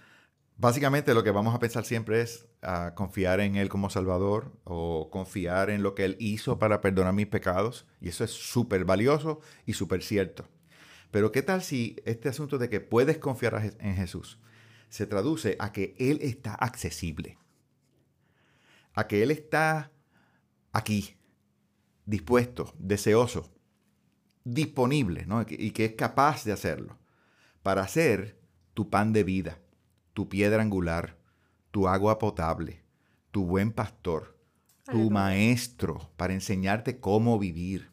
básicamente 0.58 1.14
lo 1.14 1.24
que 1.24 1.32
vamos 1.32 1.56
a 1.56 1.60
pensar 1.60 1.86
siempre 1.86 2.22
es 2.22 2.48
a 2.62 2.96
confiar 2.96 3.40
en 3.40 3.56
Él 3.56 3.70
como 3.70 3.90
Salvador 3.90 4.52
o 4.64 5.10
confiar 5.12 5.70
en 5.70 5.84
lo 5.84 5.96
que 5.96 6.06
Él 6.06 6.16
hizo 6.20 6.60
para 6.60 6.82
perdonar 6.82 7.14
mis 7.14 7.28
pecados. 7.28 7.86
Y 8.00 8.10
eso 8.10 8.24
es 8.24 8.32
súper 8.32 8.86
valioso 8.86 9.42
y 9.66 9.74
súper 9.74 10.02
cierto. 10.02 10.48
Pero 11.12 11.32
¿qué 11.32 11.42
tal 11.42 11.62
si 11.62 11.98
este 12.06 12.30
asunto 12.30 12.58
de 12.58 12.70
que 12.70 12.80
puedes 12.80 13.18
confiar 13.18 13.76
en 13.80 13.96
Jesús 13.96 14.40
se 14.90 15.06
traduce 15.06 15.56
a 15.60 15.72
que 15.72 15.96
Él 16.00 16.20
está 16.22 16.56
accesible? 16.56 17.38
A 18.94 19.08
que 19.08 19.22
Él 19.22 19.32
está 19.32 19.92
aquí, 20.72 21.18
dispuesto, 22.06 22.74
deseoso, 22.80 23.53
disponible, 24.44 25.26
¿no? 25.26 25.42
y 25.42 25.72
que 25.72 25.86
es 25.86 25.94
capaz 25.94 26.44
de 26.44 26.52
hacerlo 26.52 26.98
para 27.64 27.88
ser 27.88 28.40
tu 28.74 28.90
pan 28.90 29.14
de 29.14 29.24
vida, 29.24 29.60
tu 30.14 30.30
piedra 30.30 30.62
angular, 30.62 31.18
tu 31.72 31.88
agua 31.88 32.20
potable, 32.20 32.84
tu 33.32 33.46
buen 33.46 33.72
pastor, 33.72 34.38
tu 34.86 35.10
maestro 35.10 36.12
para 36.18 36.34
enseñarte 36.34 37.00
cómo 37.00 37.40
vivir, 37.40 37.92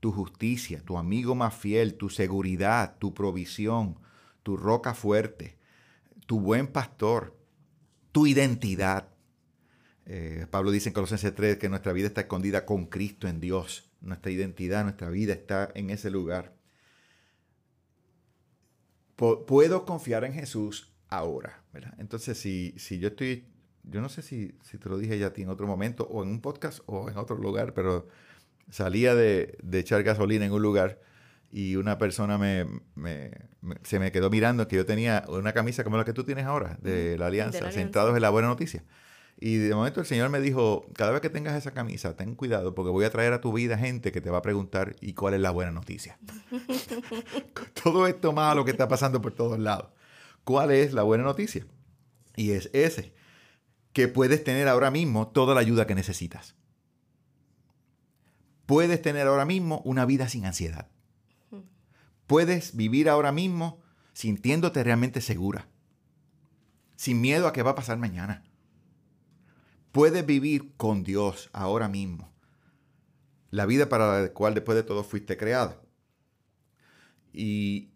tu 0.00 0.12
justicia, 0.12 0.82
tu 0.84 0.96
amigo 0.96 1.34
más 1.34 1.54
fiel, 1.54 1.94
tu 1.94 2.08
seguridad, 2.08 2.96
tu 2.98 3.12
provisión, 3.12 3.98
tu 4.42 4.56
roca 4.56 4.94
fuerte, 4.94 5.58
tu 6.26 6.40
buen 6.40 6.68
pastor, 6.68 7.36
tu 8.12 8.26
identidad. 8.26 9.08
Eh, 10.06 10.46
Pablo 10.50 10.70
dice 10.70 10.90
en 10.90 10.94
Colosenses 10.94 11.34
3 11.34 11.58
que 11.58 11.68
nuestra 11.68 11.92
vida 11.92 12.06
está 12.06 12.22
escondida 12.22 12.64
con 12.64 12.86
Cristo 12.86 13.26
en 13.28 13.40
Dios. 13.40 13.87
Nuestra 14.00 14.30
identidad, 14.30 14.84
nuestra 14.84 15.08
vida 15.10 15.32
está 15.32 15.70
en 15.74 15.90
ese 15.90 16.10
lugar. 16.10 16.54
Puedo 19.16 19.84
confiar 19.84 20.24
en 20.24 20.32
Jesús 20.32 20.92
ahora, 21.08 21.64
¿verdad? 21.72 21.94
Entonces, 21.98 22.38
si, 22.38 22.74
si 22.78 23.00
yo 23.00 23.08
estoy, 23.08 23.48
yo 23.82 24.00
no 24.00 24.08
sé 24.08 24.22
si, 24.22 24.56
si 24.62 24.78
te 24.78 24.88
lo 24.88 24.96
dije 24.98 25.18
ya 25.18 25.28
a 25.28 25.32
ti 25.32 25.42
en 25.42 25.48
otro 25.48 25.66
momento, 25.66 26.04
o 26.04 26.22
en 26.22 26.28
un 26.28 26.40
podcast, 26.40 26.80
o 26.86 27.10
en 27.10 27.16
otro 27.16 27.36
lugar, 27.36 27.74
pero 27.74 28.06
salía 28.70 29.14
de, 29.14 29.58
de 29.62 29.78
echar 29.80 30.02
gasolina 30.04 30.44
en 30.44 30.52
un 30.52 30.62
lugar 30.62 31.00
y 31.50 31.76
una 31.76 31.98
persona 31.98 32.36
me, 32.36 32.66
me, 32.94 33.30
se 33.82 33.98
me 33.98 34.12
quedó 34.12 34.30
mirando 34.30 34.68
que 34.68 34.76
yo 34.76 34.84
tenía 34.84 35.24
una 35.28 35.52
camisa 35.52 35.82
como 35.82 35.96
la 35.96 36.04
que 36.04 36.12
tú 36.12 36.24
tienes 36.24 36.44
ahora, 36.44 36.78
de 36.82 37.16
la 37.16 37.26
Alianza, 37.26 37.72
sentados 37.72 38.14
en 38.14 38.22
la 38.22 38.30
buena 38.30 38.48
noticia. 38.48 38.84
Y 39.40 39.56
de 39.56 39.74
momento 39.74 40.00
el 40.00 40.06
Señor 40.06 40.30
me 40.30 40.40
dijo, 40.40 40.84
cada 40.94 41.12
vez 41.12 41.20
que 41.20 41.30
tengas 41.30 41.54
esa 41.54 41.70
camisa, 41.70 42.16
ten 42.16 42.34
cuidado 42.34 42.74
porque 42.74 42.90
voy 42.90 43.04
a 43.04 43.10
traer 43.10 43.32
a 43.32 43.40
tu 43.40 43.52
vida 43.52 43.78
gente 43.78 44.10
que 44.10 44.20
te 44.20 44.30
va 44.30 44.38
a 44.38 44.42
preguntar, 44.42 44.96
¿y 45.00 45.12
cuál 45.12 45.34
es 45.34 45.40
la 45.40 45.52
buena 45.52 45.70
noticia? 45.70 46.18
Todo 47.82 48.08
esto 48.08 48.32
malo 48.32 48.64
que 48.64 48.72
está 48.72 48.88
pasando 48.88 49.22
por 49.22 49.32
todos 49.32 49.58
lados. 49.58 49.90
¿Cuál 50.42 50.72
es 50.72 50.92
la 50.92 51.04
buena 51.04 51.22
noticia? 51.22 51.64
Y 52.34 52.50
es 52.50 52.68
ese, 52.72 53.14
que 53.92 54.08
puedes 54.08 54.42
tener 54.42 54.66
ahora 54.66 54.90
mismo 54.90 55.28
toda 55.28 55.54
la 55.54 55.60
ayuda 55.60 55.86
que 55.86 55.94
necesitas. 55.94 56.56
Puedes 58.66 59.00
tener 59.02 59.26
ahora 59.26 59.44
mismo 59.44 59.82
una 59.84 60.04
vida 60.04 60.28
sin 60.28 60.46
ansiedad. 60.46 60.88
Puedes 62.26 62.76
vivir 62.76 63.08
ahora 63.08 63.30
mismo 63.30 63.80
sintiéndote 64.14 64.82
realmente 64.82 65.20
segura, 65.20 65.68
sin 66.96 67.20
miedo 67.20 67.46
a 67.46 67.52
qué 67.52 67.62
va 67.62 67.72
a 67.72 67.76
pasar 67.76 67.98
mañana. 67.98 68.47
Puedes 69.92 70.24
vivir 70.24 70.74
con 70.76 71.02
Dios 71.02 71.50
ahora 71.52 71.88
mismo, 71.88 72.32
la 73.50 73.66
vida 73.66 73.88
para 73.88 74.22
la 74.22 74.32
cual 74.32 74.54
después 74.54 74.76
de 74.76 74.82
todo 74.82 75.02
fuiste 75.04 75.36
creada. 75.36 75.80
Y 77.32 77.90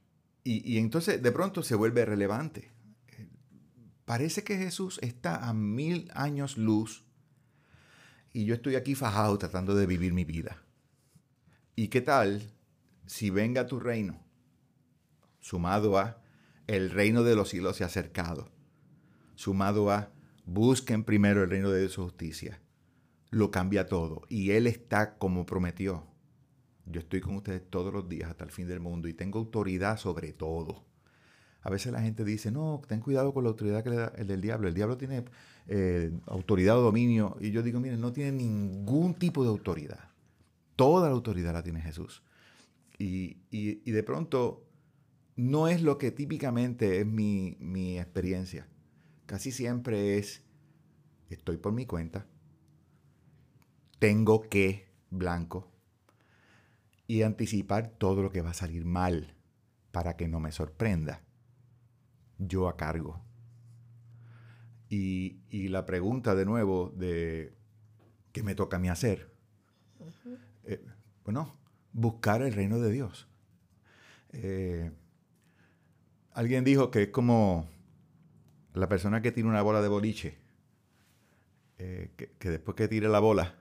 y, 0.44 0.78
entonces 0.78 1.22
de 1.22 1.32
pronto 1.32 1.62
se 1.62 1.74
vuelve 1.74 2.04
relevante. 2.04 2.70
Parece 4.04 4.42
que 4.42 4.56
Jesús 4.56 4.98
está 5.02 5.48
a 5.48 5.54
mil 5.54 6.10
años 6.14 6.58
luz 6.58 7.04
y 8.32 8.44
yo 8.44 8.54
estoy 8.54 8.74
aquí 8.74 8.94
fajado 8.94 9.38
tratando 9.38 9.74
de 9.74 9.86
vivir 9.86 10.12
mi 10.12 10.24
vida. 10.24 10.62
¿Y 11.76 11.88
qué 11.88 12.00
tal 12.00 12.42
si 13.06 13.30
venga 13.30 13.66
tu 13.66 13.78
reino, 13.78 14.20
sumado 15.40 15.98
a 15.98 16.20
el 16.66 16.90
reino 16.90 17.22
de 17.22 17.36
los 17.36 17.50
cielos 17.50 17.76
se 17.76 17.84
ha 17.84 17.86
acercado, 17.86 18.50
sumado 19.36 19.90
a 19.90 20.10
busquen 20.44 21.04
primero 21.04 21.42
el 21.42 21.50
reino 21.50 21.70
de 21.70 21.88
su 21.88 22.02
justicia, 22.04 22.60
lo 23.30 23.50
cambia 23.50 23.86
todo 23.86 24.22
y 24.28 24.50
Él 24.50 24.66
está 24.66 25.16
como 25.18 25.46
prometió 25.46 26.12
yo 26.86 27.00
estoy 27.00 27.20
con 27.20 27.36
ustedes 27.36 27.62
todos 27.70 27.92
los 27.92 28.08
días 28.08 28.30
hasta 28.30 28.44
el 28.44 28.50
fin 28.50 28.66
del 28.66 28.80
mundo 28.80 29.08
y 29.08 29.14
tengo 29.14 29.38
autoridad 29.38 29.98
sobre 29.98 30.32
todo. 30.32 30.84
A 31.62 31.70
veces 31.70 31.92
la 31.92 32.02
gente 32.02 32.24
dice, 32.24 32.50
no, 32.50 32.82
ten 32.88 33.00
cuidado 33.00 33.32
con 33.32 33.44
la 33.44 33.50
autoridad 33.50 33.84
que 33.84 33.90
le 33.90 33.96
da 33.96 34.12
el 34.16 34.26
del 34.26 34.40
diablo. 34.40 34.66
El 34.66 34.74
diablo 34.74 34.96
tiene 34.96 35.24
eh, 35.68 36.10
autoridad 36.26 36.76
o 36.78 36.82
dominio. 36.82 37.36
Y 37.40 37.52
yo 37.52 37.62
digo, 37.62 37.78
miren, 37.78 38.00
no 38.00 38.12
tiene 38.12 38.32
ningún 38.32 39.14
tipo 39.14 39.44
de 39.44 39.50
autoridad. 39.50 40.10
Toda 40.74 41.08
la 41.08 41.14
autoridad 41.14 41.52
la 41.52 41.62
tiene 41.62 41.80
Jesús. 41.80 42.24
Y, 42.98 43.36
de 43.90 44.02
pronto 44.02 44.64
no 45.36 45.68
es 45.68 45.82
lo 45.82 45.98
que 45.98 46.10
típicamente 46.10 47.00
es 47.00 47.06
mi, 47.06 47.56
mi 47.60 47.98
experiencia. 47.98 48.68
Casi 49.32 49.50
siempre 49.50 50.18
es, 50.18 50.42
estoy 51.30 51.56
por 51.56 51.72
mi 51.72 51.86
cuenta, 51.86 52.26
tengo 53.98 54.42
que, 54.42 54.92
blanco, 55.08 55.72
y 57.06 57.22
anticipar 57.22 57.96
todo 57.96 58.22
lo 58.22 58.30
que 58.30 58.42
va 58.42 58.50
a 58.50 58.52
salir 58.52 58.84
mal 58.84 59.34
para 59.90 60.18
que 60.18 60.28
no 60.28 60.38
me 60.38 60.52
sorprenda. 60.52 61.22
Yo 62.36 62.68
a 62.68 62.76
cargo. 62.76 63.24
Y, 64.90 65.40
la 65.50 65.86
pregunta 65.86 66.34
de 66.34 66.44
nuevo 66.44 66.92
de 66.94 67.54
qué 68.32 68.42
me 68.42 68.54
toca 68.54 68.76
a 68.76 68.80
mí 68.80 68.90
hacer. 68.90 69.32
Eh, 70.64 70.84
bueno, 71.24 71.56
buscar 71.94 72.42
el 72.42 72.52
reino 72.52 72.78
de 72.80 72.92
Dios. 72.92 73.30
Eh, 74.34 74.92
alguien 76.34 76.64
dijo 76.64 76.90
que 76.90 77.04
es 77.04 77.08
como 77.08 77.72
la 78.74 78.88
persona 78.88 79.22
que 79.22 79.32
tiene 79.32 79.48
una 79.48 79.62
bola 79.62 79.82
de 79.82 79.88
boliche, 79.88 80.38
eh, 81.78 82.12
que, 82.16 82.50
después 82.50 82.76
que 82.76 82.88
tire 82.88 83.08
la 83.08 83.18
bola, 83.18 83.58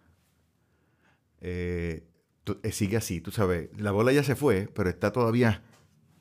sigue 2.71 2.97
así, 2.97 3.21
tú 3.21 3.32
sabes, 3.32 3.69
la 3.78 3.91
bola 3.91 4.12
ya 4.12 4.24
se 4.24 4.36
fue, 4.36 4.69
pero 4.74 4.89
está 4.89 5.12
todavía 5.12 5.63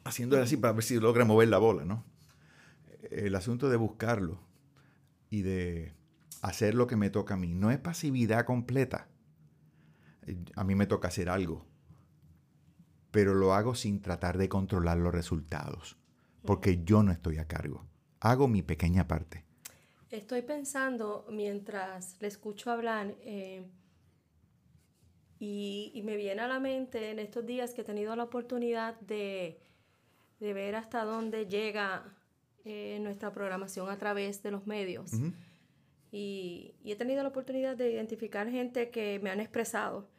haciendo 0.04 0.40
así 0.40 0.56
para 0.56 0.72
ver 0.72 0.82
si 0.82 0.98
logra 0.98 1.24
mover 1.24 1.48
la 1.48 1.58
bola, 1.58 1.84
¿no? 1.84 2.04
El 3.10 3.34
asunto 3.34 3.68
de 3.68 3.76
buscarlo 3.76 4.40
y 5.30 5.42
de 5.42 5.94
hacer 6.42 6.74
lo 6.74 6.86
que 6.86 6.96
me 6.96 7.10
toca 7.10 7.34
a 7.34 7.36
mí 7.36 7.54
no 7.54 7.70
es 7.70 7.78
pasividad 7.78 8.44
completa. 8.44 9.08
A 10.54 10.64
mí 10.64 10.74
me 10.74 10.86
toca 10.86 11.08
hacer 11.08 11.28
algo, 11.28 11.66
pero 13.10 13.34
lo 13.34 13.54
hago 13.54 13.74
sin 13.74 14.00
tratar 14.00 14.38
de 14.38 14.48
controlar 14.48 14.98
los 14.98 15.12
resultados, 15.12 15.96
porque 16.44 16.84
yo 16.84 17.02
no 17.02 17.10
estoy 17.10 17.38
a 17.38 17.46
cargo. 17.46 17.89
Hago 18.20 18.48
mi 18.48 18.62
pequeña 18.62 19.08
parte. 19.08 19.44
Estoy 20.10 20.42
pensando 20.42 21.24
mientras 21.30 22.16
le 22.20 22.28
escucho 22.28 22.70
hablar 22.70 23.14
eh, 23.22 23.64
y, 25.38 26.02
me 26.04 26.16
viene 26.16 26.42
a 26.42 26.48
la 26.48 26.60
mente 26.60 27.10
en 27.10 27.18
estos 27.18 27.46
días 27.46 27.72
que 27.72 27.80
he 27.80 27.84
tenido 27.84 28.14
la 28.16 28.24
oportunidad 28.24 29.00
de, 29.00 29.58
ver 30.38 30.74
hasta 30.74 31.04
dónde 31.04 31.46
llega 31.46 32.04
eh, 32.64 32.98
nuestra 33.00 33.32
programación 33.32 33.88
a 33.88 33.96
través 33.96 34.42
de 34.42 34.50
los 34.50 34.66
medios. 34.66 35.12
y, 36.12 36.74
he 36.84 36.96
tenido 36.96 37.22
la 37.22 37.30
oportunidad 37.30 37.76
de 37.76 37.92
identificar 37.92 38.50
gente 38.50 38.90
que 38.90 39.18
me 39.22 39.30
han 39.30 39.40
expresado, 39.40 40.10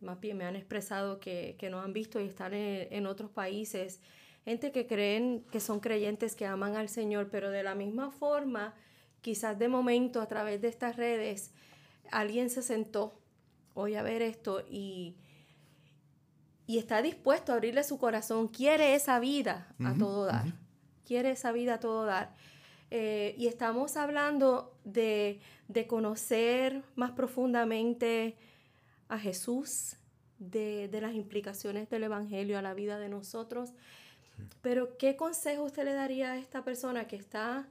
más 0.00 0.20
bien 0.20 0.36
me 0.36 0.44
han 0.44 0.54
expresado 0.56 1.18
que, 1.18 1.56
que 1.58 1.70
no 1.70 1.80
han 1.80 1.92
visto 1.92 2.20
y 2.20 2.26
están 2.26 2.54
en, 2.54 2.92
en, 2.92 3.06
otros 3.06 3.30
países. 3.30 4.00
Gente 4.44 4.72
que 4.72 4.86
creen 4.86 5.44
que 5.50 5.60
son 5.60 5.80
creyentes, 5.80 6.34
que 6.34 6.46
aman 6.46 6.76
al 6.76 6.88
Señor, 6.88 7.28
pero 7.30 7.50
de 7.50 7.62
la 7.62 7.74
misma 7.74 8.10
forma, 8.10 8.74
quizás 9.20 9.58
de 9.58 9.68
momento 9.68 10.20
a 10.20 10.26
través 10.26 10.60
de 10.60 10.68
estas 10.68 10.96
redes, 10.96 11.52
alguien 12.10 12.50
se 12.50 12.62
sentó 12.62 13.20
hoy 13.74 13.94
a 13.94 14.02
ver 14.02 14.20
esto 14.20 14.64
y, 14.68 15.16
y 16.66 16.78
está 16.78 17.02
dispuesto 17.02 17.52
a 17.52 17.56
abrirle 17.56 17.84
su 17.84 17.98
corazón, 17.98 18.48
quiere 18.48 18.94
esa 18.94 19.20
vida 19.20 19.74
a 19.84 19.94
todo 19.94 20.24
dar, 20.24 20.46
quiere 21.04 21.30
esa 21.30 21.52
vida 21.52 21.74
a 21.74 21.80
todo 21.80 22.04
dar. 22.04 22.34
Eh, 22.94 23.34
y 23.38 23.46
estamos 23.46 23.96
hablando 23.96 24.78
de, 24.84 25.40
conocer 25.88 26.82
más 26.94 27.12
profundamente 27.12 28.36
a 29.08 29.18
Jesús, 29.18 29.96
de, 30.38 30.90
las 31.00 31.14
implicaciones 31.14 31.88
del 31.88 32.02
Evangelio 32.02 32.58
a 32.58 32.62
la 32.62 32.74
vida 32.74 32.98
de 32.98 33.08
nosotros. 33.08 33.72
Pero, 34.60 34.96
¿qué 34.96 35.16
consejo 35.16 35.64
usted 35.64 35.84
le 35.84 35.94
daría 35.94 36.32
a 36.32 36.38
esta 36.38 36.64
persona 36.64 37.06
que 37.06 37.16
está 37.16 37.68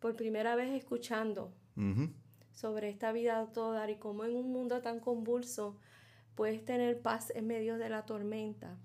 por 0.00 0.16
primera 0.16 0.54
vez 0.54 0.70
escuchando 0.72 1.52
sobre 2.52 2.88
esta 2.88 3.10
vida 3.12 3.40
a 3.40 3.46
todo 3.46 3.72
dar 3.72 3.90
y 3.90 3.96
cómo 3.96 4.24
en 4.24 4.36
un 4.36 4.52
mundo 4.52 4.80
tan 4.80 5.00
convulso 5.00 5.76
puedes 6.34 6.64
tener 6.64 7.00
paz 7.00 7.32
en 7.34 7.46
medio 7.46 7.78
de 7.78 7.88
la 7.88 8.04
tormenta. 8.04 8.76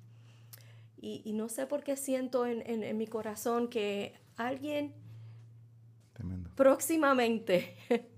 Y, 1.01 1.31
no 1.33 1.47
sé 1.47 1.65
por 1.65 1.83
qué 1.83 1.95
siento 1.95 2.45
en, 2.45 2.97
mi 2.97 3.07
corazón 3.07 3.69
que 3.69 4.13
alguien 4.35 4.93
próximamente, 6.55 7.77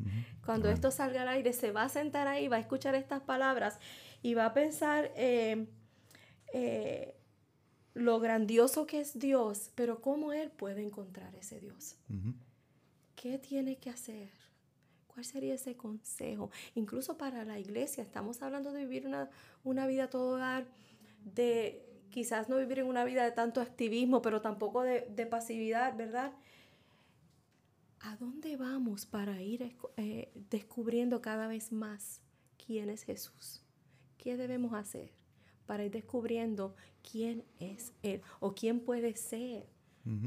cuando 0.45 0.69
esto 0.69 0.89
salga 0.89 1.21
al 1.21 1.27
aire, 1.27 1.53
se 1.53 1.71
va 1.71 1.83
a 1.83 1.89
sentar 1.89 2.27
ahí, 2.27 2.47
va 2.47 2.55
a 2.55 2.59
escuchar 2.59 2.95
estas 2.95 3.21
palabras 3.21 3.79
y 4.23 4.33
va 4.33 4.47
a 4.47 4.53
pensar 4.53 5.11
eh, 5.15 5.67
eh, 6.53 7.15
lo 7.93 8.19
grandioso 8.19 8.85
que 8.85 9.01
es 9.01 9.19
Dios, 9.19 9.71
pero 9.75 10.01
cómo 10.01 10.33
Él 10.33 10.49
puede 10.49 10.81
encontrar 10.81 11.35
ese 11.35 11.59
Dios. 11.59 11.97
¿Qué 13.15 13.37
tiene 13.37 13.77
que 13.77 13.89
hacer? 13.89 14.29
¿Cuál 15.07 15.25
sería 15.25 15.53
ese 15.53 15.75
consejo? 15.75 16.51
Incluso 16.75 17.17
para 17.17 17.43
la 17.43 17.59
iglesia, 17.59 18.03
estamos 18.03 18.41
hablando 18.41 18.71
de 18.71 18.85
vivir 18.85 19.07
una, 19.07 19.29
una 19.63 19.87
vida 19.87 20.09
todo 20.09 20.37
dar, 20.37 20.65
de 21.35 21.85
quizás 22.09 22.49
no 22.49 22.57
vivir 22.57 22.79
en 22.79 22.87
una 22.87 23.03
vida 23.03 23.23
de 23.23 23.31
tanto 23.31 23.61
activismo, 23.61 24.21
pero 24.21 24.41
tampoco 24.41 24.83
de, 24.83 25.25
pasividad, 25.29 25.95
¿verdad? 25.95 26.33
¿A 27.99 28.15
dónde 28.15 28.57
vamos 28.57 29.05
para 29.05 29.41
ir 29.41 29.75
eh, 29.97 30.31
descubriendo 30.49 31.21
cada 31.21 31.47
vez 31.47 31.71
más 31.71 32.21
quién 32.65 32.89
es 32.89 33.03
Jesús? 33.03 33.61
¿Qué 34.17 34.37
debemos 34.37 34.73
hacer 34.73 35.20
para 35.65 35.85
ir 35.85 35.91
descubriendo 35.91 36.75
quién 37.09 37.43
es 37.59 37.93
Él 38.01 38.21
o 38.39 38.53
quién 38.53 38.79
puede 38.79 39.15
ser 39.15 39.67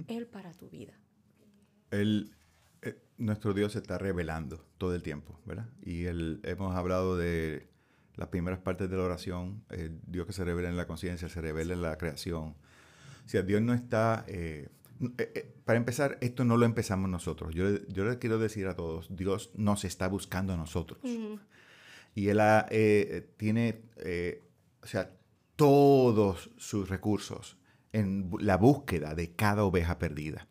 Él 0.08 0.26
para 0.26 0.52
tu 0.52 0.68
vida? 0.68 0.94
El, 1.90 2.34
eh, 2.82 2.98
nuestro 3.18 3.54
Dios 3.54 3.72
se 3.72 3.78
está 3.78 3.98
revelando 3.98 4.66
todo 4.78 4.94
el 4.94 5.02
tiempo, 5.02 5.38
¿verdad? 5.44 5.68
Y 5.82 6.04
hemos 6.06 6.76
hablado 6.76 7.16
de 7.16 7.68
las 8.16 8.28
primeras 8.28 8.60
partes 8.60 8.90
de 8.90 8.96
la 8.96 9.02
oración, 9.02 9.64
el 9.70 10.00
Dios 10.06 10.26
que 10.26 10.32
se 10.32 10.44
revela 10.44 10.68
en 10.68 10.76
la 10.76 10.86
conciencia, 10.86 11.28
se 11.28 11.40
revela 11.40 11.74
en 11.74 11.82
la 11.82 11.96
creación. 11.98 12.54
O 13.24 13.28
sea, 13.28 13.42
Dios 13.42 13.62
no 13.62 13.74
está... 13.74 14.24
Eh, 14.28 14.68
eh, 15.18 15.54
para 15.64 15.76
empezar, 15.76 16.18
esto 16.20 16.44
no 16.44 16.56
lo 16.56 16.66
empezamos 16.66 17.10
nosotros. 17.10 17.54
Yo, 17.54 17.84
yo 17.88 18.04
les 18.04 18.18
quiero 18.18 18.38
decir 18.38 18.68
a 18.68 18.76
todos, 18.76 19.08
Dios 19.16 19.50
nos 19.54 19.84
está 19.84 20.06
buscando 20.06 20.52
a 20.52 20.56
nosotros. 20.56 21.00
Y 22.14 22.28
Él 22.28 22.40
tiene, 23.36 23.80
o 24.82 24.86
sea, 24.86 25.10
todos 25.56 26.50
sus 26.56 26.88
recursos 26.88 27.58
en 27.92 28.30
la 28.40 28.56
búsqueda 28.56 29.14
de 29.14 29.34
cada 29.34 29.64
oveja 29.64 29.98
perdida. 29.98 30.48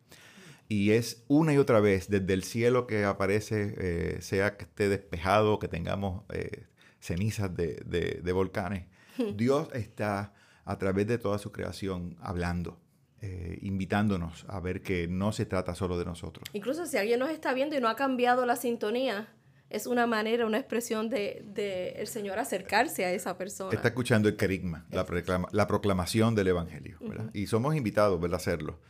Y 0.68 0.92
es 0.92 1.24
una 1.28 1.52
y 1.52 1.58
otra 1.58 1.80
vez, 1.80 2.08
desde 2.08 2.32
el 2.32 2.42
cielo 2.42 2.86
que 2.86 3.04
aparece, 3.04 3.74
eh, 3.78 4.22
sea 4.22 4.56
que 4.56 4.64
esté 4.64 4.88
despejado, 4.88 5.58
que 5.58 5.68
tengamos 5.68 6.22
eh, 6.32 6.66
cenizas 7.00 7.54
de, 7.54 8.30
volcanes, 8.32 8.86
hmm. 9.18 9.36
Dios 9.36 9.68
está 9.74 10.32
a 10.64 10.78
través 10.78 11.06
de 11.06 11.18
toda 11.18 11.38
su 11.38 11.52
creación 11.52 12.16
hablando. 12.20 12.80
Eh, 13.26 13.58
invitándonos 13.62 14.44
a 14.48 14.60
ver 14.60 14.82
que 14.82 15.08
no 15.08 15.32
se 15.32 15.46
trata 15.46 15.74
solo 15.74 15.96
de 15.96 16.04
nosotros. 16.04 16.44
Incluso 16.52 16.84
si 16.84 16.98
alguien 16.98 17.18
nos 17.20 17.30
está 17.30 17.54
viendo 17.54 17.74
y 17.74 17.80
no 17.80 17.88
ha 17.88 17.96
cambiado 17.96 18.44
la 18.44 18.54
sintonía, 18.54 19.32
es 19.74 19.88
una 19.88 20.06
manera, 20.06 20.46
una 20.46 20.58
expresión 20.58 21.10
de, 21.10 21.94
el 21.96 22.06
Señor 22.06 22.38
acercarse 22.38 23.04
a 23.04 23.12
esa 23.12 23.36
persona. 23.36 23.74
Está 23.74 23.88
escuchando 23.88 24.28
el 24.28 24.36
carisma, 24.36 24.86
la, 24.90 25.04
la, 25.50 25.66
proclamación 25.66 26.36
del 26.36 26.48
Evangelio, 26.48 26.98
Y 27.32 27.48
somos 27.48 27.74
invitados 27.74 28.22
a 28.22 28.36
hacerlo. 28.36 28.80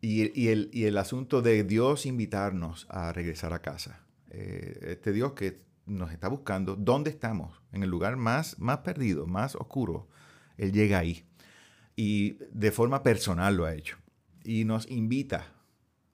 Y, 0.00 0.22
el, 0.48 0.70
y, 0.72 0.84
el, 0.84 0.98
asunto 0.98 1.42
de 1.42 1.64
Dios 1.64 2.06
invitarnos 2.06 2.86
a 2.90 3.12
regresar 3.12 3.52
a 3.52 3.60
casa. 3.60 4.04
Eh, 4.30 4.78
este 4.92 5.12
Dios 5.12 5.32
que 5.32 5.62
nos 5.86 6.12
está 6.12 6.28
buscando, 6.28 6.76
¿dónde 6.76 7.10
estamos? 7.10 7.60
En 7.72 7.82
el 7.82 7.90
lugar 7.90 8.16
más, 8.16 8.58
más 8.60 8.78
perdido, 8.78 9.26
más 9.26 9.56
oscuro. 9.56 10.08
Él 10.56 10.72
llega 10.72 10.98
ahí. 10.98 11.24
Y 11.96 12.36
de 12.52 12.70
forma 12.70 13.02
personal 13.02 13.56
lo 13.56 13.64
ha 13.64 13.74
hecho. 13.74 13.96
Y 14.44 14.64
nos 14.64 14.88
invita 14.88 15.52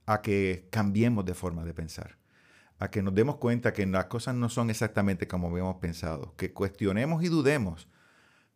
a 0.07 0.23
que 0.23 0.69
cambiemos 0.71 1.27
de 1.27 1.35
forma 1.35 1.65
de 1.65 1.75
pensar. 1.75 2.20
A 2.81 2.91
que 2.91 3.03
nos 3.03 3.15
demos 3.15 3.37
cuenta 3.37 3.73
que 3.73 3.87
las 3.87 4.07
cosas 4.07 4.35
no 4.35 4.49
son 4.49 4.71
exactamente 4.71 5.29
como 5.29 5.49
habíamos 5.49 5.77
pensado. 5.77 6.35
Que 6.37 6.53
cuestionemos 6.53 7.23
y 7.23 7.29
dudemos 7.29 7.89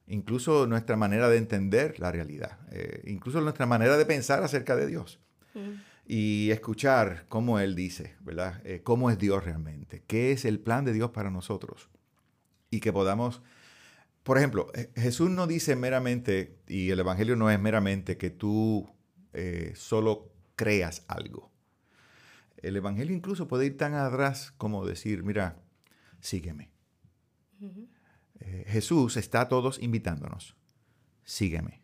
incluso 0.07 0.67
nuestra 0.67 0.97
manera 0.97 1.29
de 1.29 1.39
entender 1.39 1.99
la 1.99 2.13
realidad, 2.13 2.59
eh, 2.71 3.03
incluso 3.07 3.41
nuestra 3.41 3.67
manera 3.67 3.97
de 3.97 4.07
pensar 4.07 4.43
acerca 4.43 4.77
de 4.77 4.87
Dios. 4.87 5.21
Mm. 5.55 5.81
Y 6.07 6.51
escuchar 6.51 7.25
cómo 7.29 7.59
Él 7.59 7.75
dice, 7.75 8.15
¿verdad? 8.21 8.61
Eh, 8.65 8.83
¿Cómo 8.83 9.11
es 9.11 9.19
Dios 9.19 9.43
realmente? 9.43 10.03
¿Qué 10.07 10.33
es 10.33 10.45
el 10.45 10.61
plan 10.61 10.85
de 10.85 10.93
Dios 10.93 11.11
para 11.11 11.31
nosotros? 11.31 11.89
Y 12.71 12.81
que 12.81 12.93
podamos, 12.93 13.41
por 14.23 14.37
ejemplo, 14.37 14.71
eh, 14.75 14.91
Jesús 14.97 15.31
no 15.31 15.47
dice 15.47 15.77
meramente, 15.77 16.59
y 16.67 16.91
el 16.91 17.01
Evangelio 17.01 17.37
no 17.37 17.51
es 17.51 17.59
meramente 17.59 18.17
que 18.17 18.31
tú 18.31 18.91
solo 19.75 20.31
creas 20.55 21.03
algo. 21.09 21.51
El 22.65 22.77
Evangelio 22.77 23.15
incluso 23.15 23.47
puede 23.47 23.67
ir 23.67 23.77
tan 23.77 23.95
atrás 23.95 24.53
como 24.57 24.87
decir, 24.87 25.23
mira, 25.23 25.57
sígueme. 26.21 26.71
Eh, 28.41 28.65
Jesús 28.67 29.17
está 29.17 29.43
a 29.43 29.49
todos 29.49 29.81
invitándonos, 29.83 30.57
sígueme. 31.25 31.83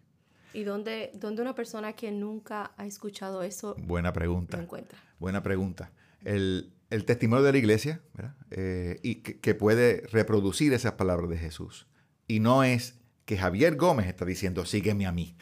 ¿Y 0.53 0.65
dónde, 0.65 1.13
dónde, 1.15 1.43
una 1.43 1.55
persona 1.55 1.93
que 1.93 2.11
nunca 2.11 2.73
ha 2.77 2.87
escuchado 2.87 3.43
eso 3.43 3.77
Buena 3.79 4.13
pregunta. 4.13 4.57
lo 4.57 4.65
encuentra? 4.65 4.99
Buena 5.19 5.43
pregunta. 5.43 5.93
El, 6.25 6.73
el 6.91 7.05
testimonio 7.05 7.45
de 7.45 7.53
la 7.53 7.59
iglesia, 7.59 8.01
¿verdad? 8.15 8.35
Eh, 8.51 8.99
y 9.03 9.17
que, 9.17 9.39
que, 9.39 9.55
puede 9.55 10.03
reproducir 10.11 10.73
esas 10.73 10.93
palabras 10.93 11.31
de 11.31 11.39
Jesús. 11.39 11.87
Y 12.27 12.41
no 12.41 12.65
es 12.65 12.99
que 13.27 13.37
Javier 13.37 13.77
Gómez 13.77 14.07
está 14.07 14.25
diciendo, 14.25 14.65
sígueme 14.65 15.07
a 15.07 15.13
mí. 15.13 15.37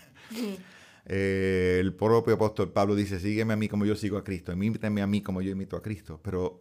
Eh, 1.08 1.78
el 1.80 1.94
propio 1.94 2.34
apóstol 2.34 2.70
Pablo 2.72 2.94
dice, 2.94 3.18
sígueme 3.18 3.54
a 3.54 3.56
mí 3.56 3.68
como 3.68 3.86
yo 3.86 3.96
sigo 3.96 4.18
a 4.18 4.24
Cristo, 4.24 4.52
imítame 4.52 5.00
a 5.00 5.06
mí 5.06 5.22
como 5.22 5.40
yo 5.40 5.50
imito 5.50 5.76
a 5.76 5.82
Cristo. 5.82 6.20
Pero 6.22 6.60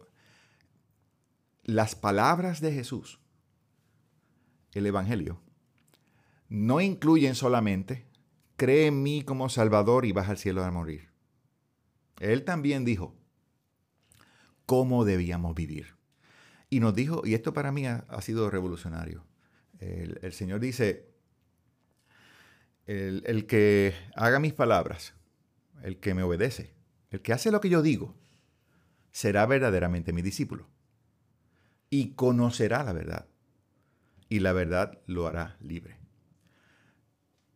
las 1.64 1.94
palabras 1.94 2.60
de 2.60 2.72
Jesús, 2.72 3.20
el 4.72 4.86
Evangelio, 4.86 5.40
no 6.48 6.80
incluyen 6.80 7.34
solamente, 7.34 8.06
cree 8.56 8.86
en 8.86 9.02
mí 9.02 9.22
como 9.22 9.50
Salvador 9.50 10.06
y 10.06 10.12
vas 10.12 10.30
al 10.30 10.38
cielo 10.38 10.64
a 10.64 10.70
morir. 10.70 11.10
Él 12.18 12.44
también 12.44 12.86
dijo, 12.86 13.14
cómo 14.64 15.04
debíamos 15.04 15.54
vivir. 15.54 15.96
Y 16.70 16.80
nos 16.80 16.94
dijo, 16.94 17.22
y 17.24 17.34
esto 17.34 17.52
para 17.52 17.72
mí 17.72 17.86
ha, 17.86 18.04
sido 18.20 18.50
revolucionario, 18.50 19.24
el, 19.78 20.32
Señor 20.32 20.60
dice, 20.60 21.08
el, 22.88 23.46
que 23.46 23.94
haga 24.16 24.40
mis 24.40 24.54
palabras, 24.54 25.14
el 25.82 25.98
que 26.00 26.14
me 26.14 26.22
obedece, 26.22 26.74
el 27.10 27.20
que 27.20 27.34
hace 27.34 27.52
lo 27.52 27.60
que 27.60 27.68
yo 27.68 27.82
digo, 27.82 28.16
será 29.12 29.44
verdaderamente 29.46 30.12
mi 30.12 30.22
discípulo. 30.22 30.66
Y 31.90 32.14
conocerá 32.14 32.82
la 32.82 32.92
verdad. 32.92 33.28
Y 34.30 34.40
la 34.40 34.52
verdad 34.52 34.98
lo 35.06 35.26
hará 35.26 35.56
libre. 35.60 35.98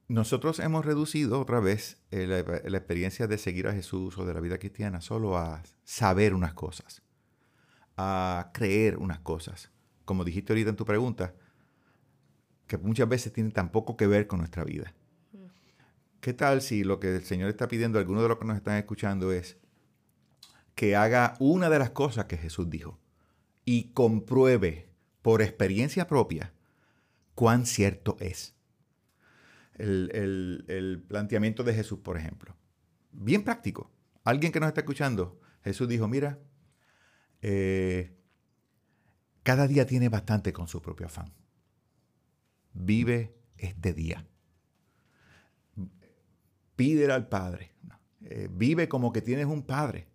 Nosotros 0.08 0.58
hemos 0.58 0.84
reducido 0.84 1.40
otra 1.40 1.60
vez 1.60 2.02
la, 2.10 2.42
la, 2.42 2.78
experiencia 2.78 3.26
de 3.26 3.38
seguir 3.38 3.66
a 3.68 3.72
Jesús 3.72 4.18
o 4.18 4.26
de 4.26 4.34
la 4.34 4.40
vida 4.40 4.58
cristiana 4.58 5.00
solo 5.00 5.38
a 5.38 5.62
saber 5.84 6.34
unas 6.34 6.52
cosas, 6.52 7.02
a 7.96 8.50
creer 8.52 8.98
unas 8.98 9.20
cosas. 9.20 9.70
Como 10.04 10.24
dijiste 10.24 10.52
ahorita 10.52 10.70
en 10.70 10.76
tu 10.76 10.84
pregunta, 10.84 11.34
que 12.66 12.76
muchas 12.76 13.08
veces 13.08 13.32
tienen 13.32 13.52
tan 13.52 13.70
poco 13.70 13.96
que 13.96 14.06
ver 14.06 14.26
con 14.26 14.38
nuestra 14.40 14.64
vida. 14.64 14.94
¿Qué 16.22 16.32
tal 16.32 16.62
si 16.62 16.84
lo 16.84 17.00
que 17.00 17.16
el 17.16 17.24
Señor 17.24 17.50
está 17.50 17.66
pidiendo 17.66 17.98
algunos 17.98 18.22
de 18.22 18.28
los 18.28 18.38
que 18.38 18.44
nos 18.44 18.56
están 18.56 18.76
escuchando 18.76 19.32
es 19.32 19.56
que 20.76 20.94
haga 20.94 21.34
una 21.40 21.68
de 21.68 21.80
las 21.80 21.90
cosas 21.90 22.26
que 22.26 22.36
Jesús 22.36 22.70
dijo 22.70 23.00
y 23.64 23.90
compruebe 23.92 24.88
por 25.20 25.42
experiencia 25.42 26.06
propia 26.06 26.52
cuán 27.34 27.66
cierto 27.66 28.16
es? 28.20 28.54
El, 29.74 31.04
planteamiento 31.08 31.64
de 31.64 31.74
Jesús, 31.74 31.98
por 31.98 32.16
ejemplo. 32.16 32.54
Bien 33.10 33.42
práctico. 33.42 33.90
Alguien 34.22 34.52
que 34.52 34.60
nos 34.60 34.68
está 34.68 34.82
escuchando, 34.82 35.40
Jesús 35.64 35.88
dijo, 35.88 36.06
mira, 36.06 36.38
eh, 37.40 38.16
cada 39.42 39.66
día 39.66 39.86
tiene 39.86 40.08
bastante 40.08 40.52
con 40.52 40.68
su 40.68 40.80
propio 40.80 41.06
afán. 41.06 41.34
Vive 42.74 43.34
este 43.56 43.92
día. 43.92 44.24
Pídele 46.82 47.12
al 47.12 47.28
Padre. 47.28 47.70
Eh, 48.22 48.48
vive 48.50 48.88
como 48.88 49.12
que 49.12 49.22
tienes 49.22 49.46
un 49.46 49.62
Padre 49.62 50.08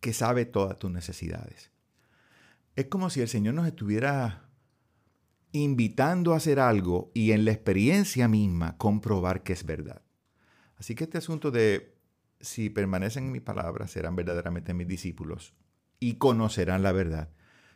que 0.00 0.14
sabe 0.14 0.46
todas 0.46 0.78
tus 0.78 0.90
necesidades. 0.90 1.70
Es 2.74 2.86
como 2.86 3.10
si 3.10 3.20
el 3.20 3.28
Señor 3.28 3.52
nos 3.52 3.66
estuviera 3.66 4.48
invitando 5.52 6.32
a 6.32 6.38
hacer 6.38 6.58
algo 6.58 7.10
y 7.12 7.32
en 7.32 7.44
la 7.44 7.52
experiencia 7.52 8.28
misma 8.28 8.78
comprobar 8.78 9.42
que 9.42 9.52
es 9.52 9.66
verdad. 9.66 10.00
Así 10.78 10.94
que 10.94 11.04
este 11.04 11.18
asunto 11.18 11.50
de 11.50 11.98
si 12.40 12.70
permanecen 12.70 13.26
en 13.26 13.32
mis 13.32 13.42
palabras, 13.42 13.90
serán 13.90 14.16
verdaderamente 14.16 14.72
mis 14.72 14.88
discípulos 14.88 15.52
y 16.00 16.14
conocerán 16.14 16.82
la 16.82 16.92
verdad, 16.92 17.28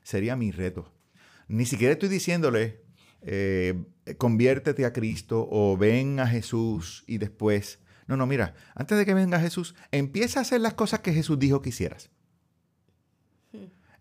sería 0.03 0.35
mi 0.35 0.51
reto. 0.51 0.91
Ni 1.47 1.67
siquiera 1.67 1.93
estoy 1.93 2.09
diciéndole, 2.09 2.85
eh, 3.21 3.85
conviértete 4.17 4.87
a 4.87 4.95
Cristo 4.95 5.47
o 5.51 5.77
ven 5.77 6.21
a 6.21 6.27
Jesús 6.27 7.05
y 7.07 7.19
después... 7.19 7.81
No, 8.11 8.17
no, 8.17 8.27
mira, 8.27 8.55
antes 8.75 8.99
de 8.99 9.07
que 9.07 9.15
venga 9.15 9.39
Jesús, 9.39 9.77
empieza 9.93 10.41
a 10.41 10.43
hacer 10.43 10.61
las 10.61 10.75
cosas 10.75 10.99
que 10.99 11.13
Jesús 11.13 11.39
dijo 11.39 11.63
que 11.63 11.69
hicieras. 11.69 12.11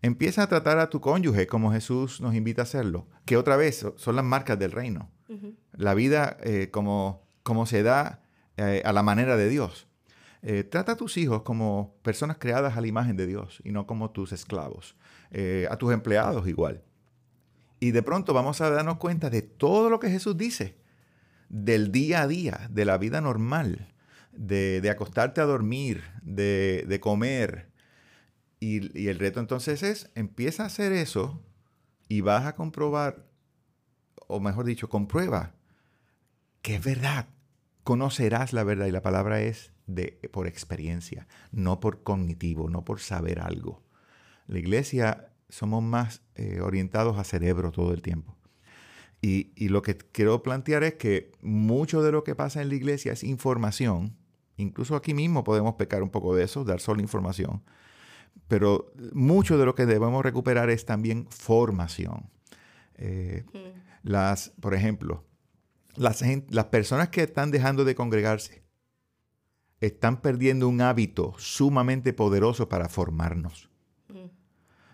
Empieza 0.02 0.42
a 0.42 0.48
tratar 0.48 0.80
a 0.80 0.90
tu 0.90 1.00
cónyuge 1.00 1.46
como 1.46 1.70
Jesús 1.70 2.20
nos 2.20 2.34
invita 2.34 2.62
a 2.62 2.64
hacerlo, 2.64 3.06
que 3.24 3.36
otra 3.36 3.56
vez 3.56 3.86
son 3.94 4.16
las 4.16 4.24
marcas 4.24 4.58
del 4.58 4.72
reino. 4.72 5.12
Uh 5.28 5.34
-huh. 5.34 5.54
La 5.74 5.94
vida 5.94 6.38
eh, 6.42 6.70
como, 6.72 7.22
como 7.44 7.66
se 7.66 7.84
da 7.84 8.20
eh, 8.56 8.82
a 8.84 8.92
la 8.92 9.04
manera 9.04 9.36
de 9.36 9.48
Dios. 9.48 9.86
Eh, 10.42 10.64
trata 10.64 10.92
a 10.92 10.96
tus 10.96 11.16
hijos 11.16 11.42
como 11.42 11.94
personas 12.02 12.38
creadas 12.38 12.76
a 12.76 12.80
la 12.80 12.88
imagen 12.88 13.16
de 13.16 13.28
Dios 13.28 13.60
y 13.62 13.70
no 13.70 13.86
como 13.86 14.10
tus 14.10 14.32
esclavos. 14.32 14.96
A 15.70 15.76
tus 15.76 15.92
empleados 15.92 16.48
igual. 16.48 16.82
Y 17.78 17.92
de 17.92 18.02
pronto 18.02 18.34
vamos 18.34 18.60
a 18.60 18.70
darnos 18.70 18.96
cuenta 18.96 19.30
de 19.30 19.42
todo 19.42 19.88
lo 19.88 20.00
que 20.00 20.10
Jesús 20.10 20.36
dice, 20.36 20.80
del 21.48 21.92
día 21.92 22.22
a 22.22 22.26
día, 22.26 22.68
de 22.70 22.84
la 22.84 22.98
vida 22.98 23.20
normal, 23.20 23.92
de, 24.40 24.80
de 24.80 24.88
acostarte 24.88 25.42
a 25.42 25.44
dormir, 25.44 26.02
de, 26.22 26.86
de 26.88 26.98
comer, 26.98 27.70
y, 28.58 28.98
y, 28.98 29.08
el 29.08 29.18
reto 29.18 29.38
entonces 29.38 29.82
es, 29.82 30.10
empieza 30.14 30.62
a 30.62 30.66
hacer 30.66 30.92
eso 30.92 31.42
y 32.08 32.22
vas 32.22 32.46
a 32.46 32.54
comprobar, 32.54 33.26
o 34.26 34.40
mejor 34.40 34.64
dicho, 34.64 34.88
comprueba 34.88 35.54
que 36.62 36.76
es 36.76 36.84
verdad. 36.84 37.28
Conocerás 37.84 38.52
la 38.52 38.64
verdad 38.64 38.86
y 38.86 38.92
la 38.92 39.02
palabra 39.02 39.42
es 39.42 39.72
de, 39.86 40.18
por 40.32 40.46
experiencia, 40.46 41.26
no 41.52 41.80
por 41.80 42.02
cognitivo, 42.02 42.70
no 42.70 42.84
por 42.84 43.00
saber 43.00 43.40
algo. 43.40 43.82
La 44.46 44.58
iglesia 44.58 45.32
somos 45.48 45.82
más 45.82 46.22
eh, 46.34 46.60
orientados 46.60 47.18
a 47.18 47.24
cerebro 47.24 47.72
todo 47.72 47.92
el 47.92 48.00
tiempo. 48.00 48.36
Y, 49.22 49.52
y 49.54 49.68
lo 49.68 49.82
que 49.82 49.96
quiero 49.96 50.42
plantear 50.42 50.82
es 50.82 50.94
que 50.94 51.32
mucho 51.42 52.02
de 52.02 52.12
lo 52.12 52.24
que 52.24 52.34
pasa 52.34 52.62
en 52.62 52.70
la 52.70 52.74
iglesia 52.74 53.12
es 53.12 53.22
información. 53.22 54.19
Incluso 54.60 54.96
aquí 54.96 55.14
mismo 55.14 55.44
podemos 55.44 55.74
pecar 55.74 56.02
un 56.02 56.10
poco 56.10 56.34
de 56.34 56.44
eso, 56.44 56.64
dar 56.64 56.80
solo 56.80 57.00
información 57.00 57.62
pero 58.48 58.92
mucho 59.12 59.58
de 59.58 59.64
lo 59.64 59.76
que 59.76 59.86
debemos 59.86 60.24
recuperar 60.24 60.70
es 60.70 60.84
también 60.84 61.26
formación. 61.30 62.30
Eh. 62.96 63.44
Las, 64.02 64.52
por 64.60 64.74
ejemplo, 64.74 65.24
las, 65.94 66.22
las, 66.48 66.64
personas 66.66 67.10
que 67.10 67.22
están 67.22 67.50
dejando 67.50 67.84
de 67.84 67.94
congregarse 67.94 68.64
están 69.80 70.20
perdiendo 70.20 70.68
un 70.68 70.80
hábito 70.80 71.34
sumamente 71.38 72.12
poderoso 72.12 72.68
para 72.68 72.88
formarnos. 72.88 73.70
Mm. 74.08 74.30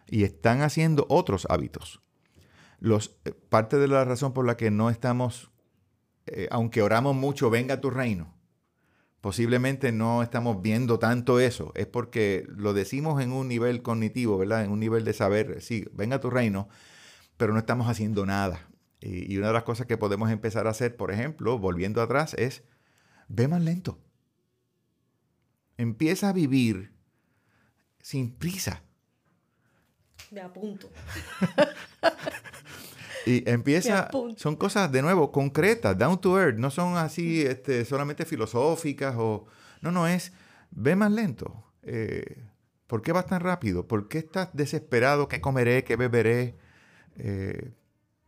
Y 0.08 0.24
están 0.24 0.60
haciendo 0.60 1.06
otros 1.08 1.46
hábitos. 1.48 2.02
Los, 2.78 3.16
eh, 3.24 3.32
parte 3.32 3.78
de 3.78 3.88
la 3.88 4.04
razón 4.04 4.34
por 4.34 4.44
la 4.44 4.56
que 4.56 4.70
no 4.70 4.90
estamos, 4.90 5.50
eh, 6.26 6.46
aunque 6.50 6.82
oramos 6.82 7.16
mucho, 7.16 7.48
venga 7.48 7.80
tu 7.80 7.90
reino, 7.90 8.35
posiblemente 9.26 9.90
no 9.90 10.22
estamos 10.22 10.62
viendo 10.62 11.00
tanto 11.00 11.40
eso, 11.40 11.72
es 11.74 11.88
porque 11.88 12.46
lo 12.46 12.74
decimos 12.74 13.20
en 13.20 13.32
un 13.32 13.48
nivel 13.48 13.82
cognitivo, 13.82 14.38
¿verdad? 14.38 14.62
En 14.62 14.70
un 14.70 14.78
nivel 14.78 15.04
de 15.04 15.14
saber, 15.14 15.60
sí, 15.62 15.84
venga 15.92 16.20
tu 16.20 16.30
reino, 16.30 16.68
pero 17.36 17.52
no 17.52 17.58
estamos 17.58 17.88
haciendo 17.88 18.24
nada. 18.24 18.68
Y, 19.00 19.34
y 19.34 19.36
una 19.36 19.48
de 19.48 19.52
las 19.54 19.64
cosas 19.64 19.88
que 19.88 19.98
podemos 19.98 20.30
empezar 20.30 20.68
a 20.68 20.70
hacer, 20.70 20.96
por 20.96 21.10
ejemplo, 21.10 21.58
volviendo 21.58 22.00
atrás, 22.02 22.34
es, 22.34 22.62
ve 23.26 23.48
más 23.48 23.60
lento. 23.60 23.98
Empieza 25.76 26.28
a 26.28 26.32
vivir 26.32 26.92
sin 28.00 28.32
prisa. 28.32 28.84
Me 30.30 30.40
apunto. 30.40 30.88
Y 33.26 33.42
empieza, 33.50 34.08
son 34.36 34.54
cosas 34.54 34.92
de 34.92 35.02
nuevo 35.02 35.32
concretas, 35.32 35.98
down 35.98 36.20
to 36.20 36.40
earth, 36.40 36.56
no 36.58 36.70
son 36.70 36.96
así 36.96 37.42
este, 37.42 37.84
solamente 37.84 38.24
filosóficas 38.24 39.16
o... 39.18 39.46
No, 39.82 39.90
no, 39.90 40.06
es, 40.06 40.32
ve 40.70 40.94
más 40.94 41.10
lento. 41.10 41.64
Eh, 41.82 42.44
¿Por 42.86 43.02
qué 43.02 43.10
vas 43.10 43.26
tan 43.26 43.40
rápido? 43.40 43.88
¿Por 43.88 44.06
qué 44.06 44.18
estás 44.18 44.50
desesperado? 44.52 45.26
¿Qué 45.26 45.40
comeré? 45.40 45.82
¿Qué 45.82 45.96
beberé? 45.96 46.56
Eh, 47.16 47.72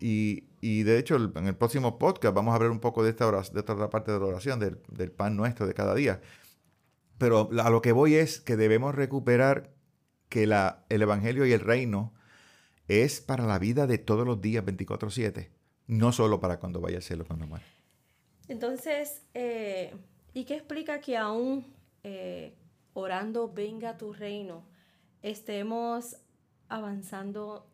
y, 0.00 0.48
y, 0.60 0.82
de 0.82 0.98
hecho, 0.98 1.14
en 1.14 1.46
el 1.46 1.54
próximo 1.54 1.96
podcast 1.96 2.34
vamos 2.34 2.50
a 2.50 2.56
hablar 2.56 2.72
un 2.72 2.80
poco 2.80 3.04
de 3.04 3.10
esta, 3.10 3.28
oración, 3.28 3.54
de 3.54 3.60
esta 3.60 3.74
otra 3.74 3.90
parte 3.90 4.10
de 4.10 4.18
la 4.18 4.26
oración, 4.26 4.58
del, 4.58 4.80
del 4.88 5.12
pan 5.12 5.36
nuestro 5.36 5.68
de 5.68 5.74
cada 5.74 5.94
día. 5.94 6.20
Pero 7.18 7.50
a 7.60 7.70
lo 7.70 7.82
que 7.82 7.92
voy 7.92 8.16
es 8.16 8.40
que 8.40 8.56
debemos 8.56 8.96
recuperar 8.96 9.70
que 10.28 10.48
la, 10.48 10.84
el 10.88 11.02
Evangelio 11.02 11.46
y 11.46 11.52
el 11.52 11.60
reino 11.60 12.14
es 12.88 13.20
para 13.20 13.46
la 13.46 13.58
vida 13.58 13.86
de 13.86 13.98
todos 13.98 14.26
los 14.26 14.40
días, 14.40 14.64
24/7, 14.64 15.50
no 15.86 16.12
solo 16.12 16.40
para 16.40 16.58
cuando 16.58 16.80
vaya 16.80 16.96
a 16.96 16.98
hacerlo 16.98 17.24
cuando 17.26 17.46
muera. 17.46 17.64
Entonces, 18.48 19.22
eh, 19.34 19.94
¿y 20.34 20.44
qué 20.44 20.56
explica 20.56 21.00
que 21.00 21.16
aún 21.16 21.64
eh, 22.02 22.54
orando, 22.94 23.52
venga 23.52 23.96
tu 23.96 24.12
reino, 24.12 24.64
estemos 25.22 26.16
avanzando 26.68 27.66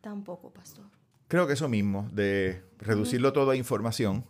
tampoco, 0.00 0.52
pastor. 0.52 0.84
Creo 1.28 1.46
que 1.46 1.54
eso 1.54 1.68
mismo, 1.68 2.08
de 2.12 2.62
reducirlo 2.78 3.32
todo 3.32 3.50
a 3.50 3.56
información 3.56 4.24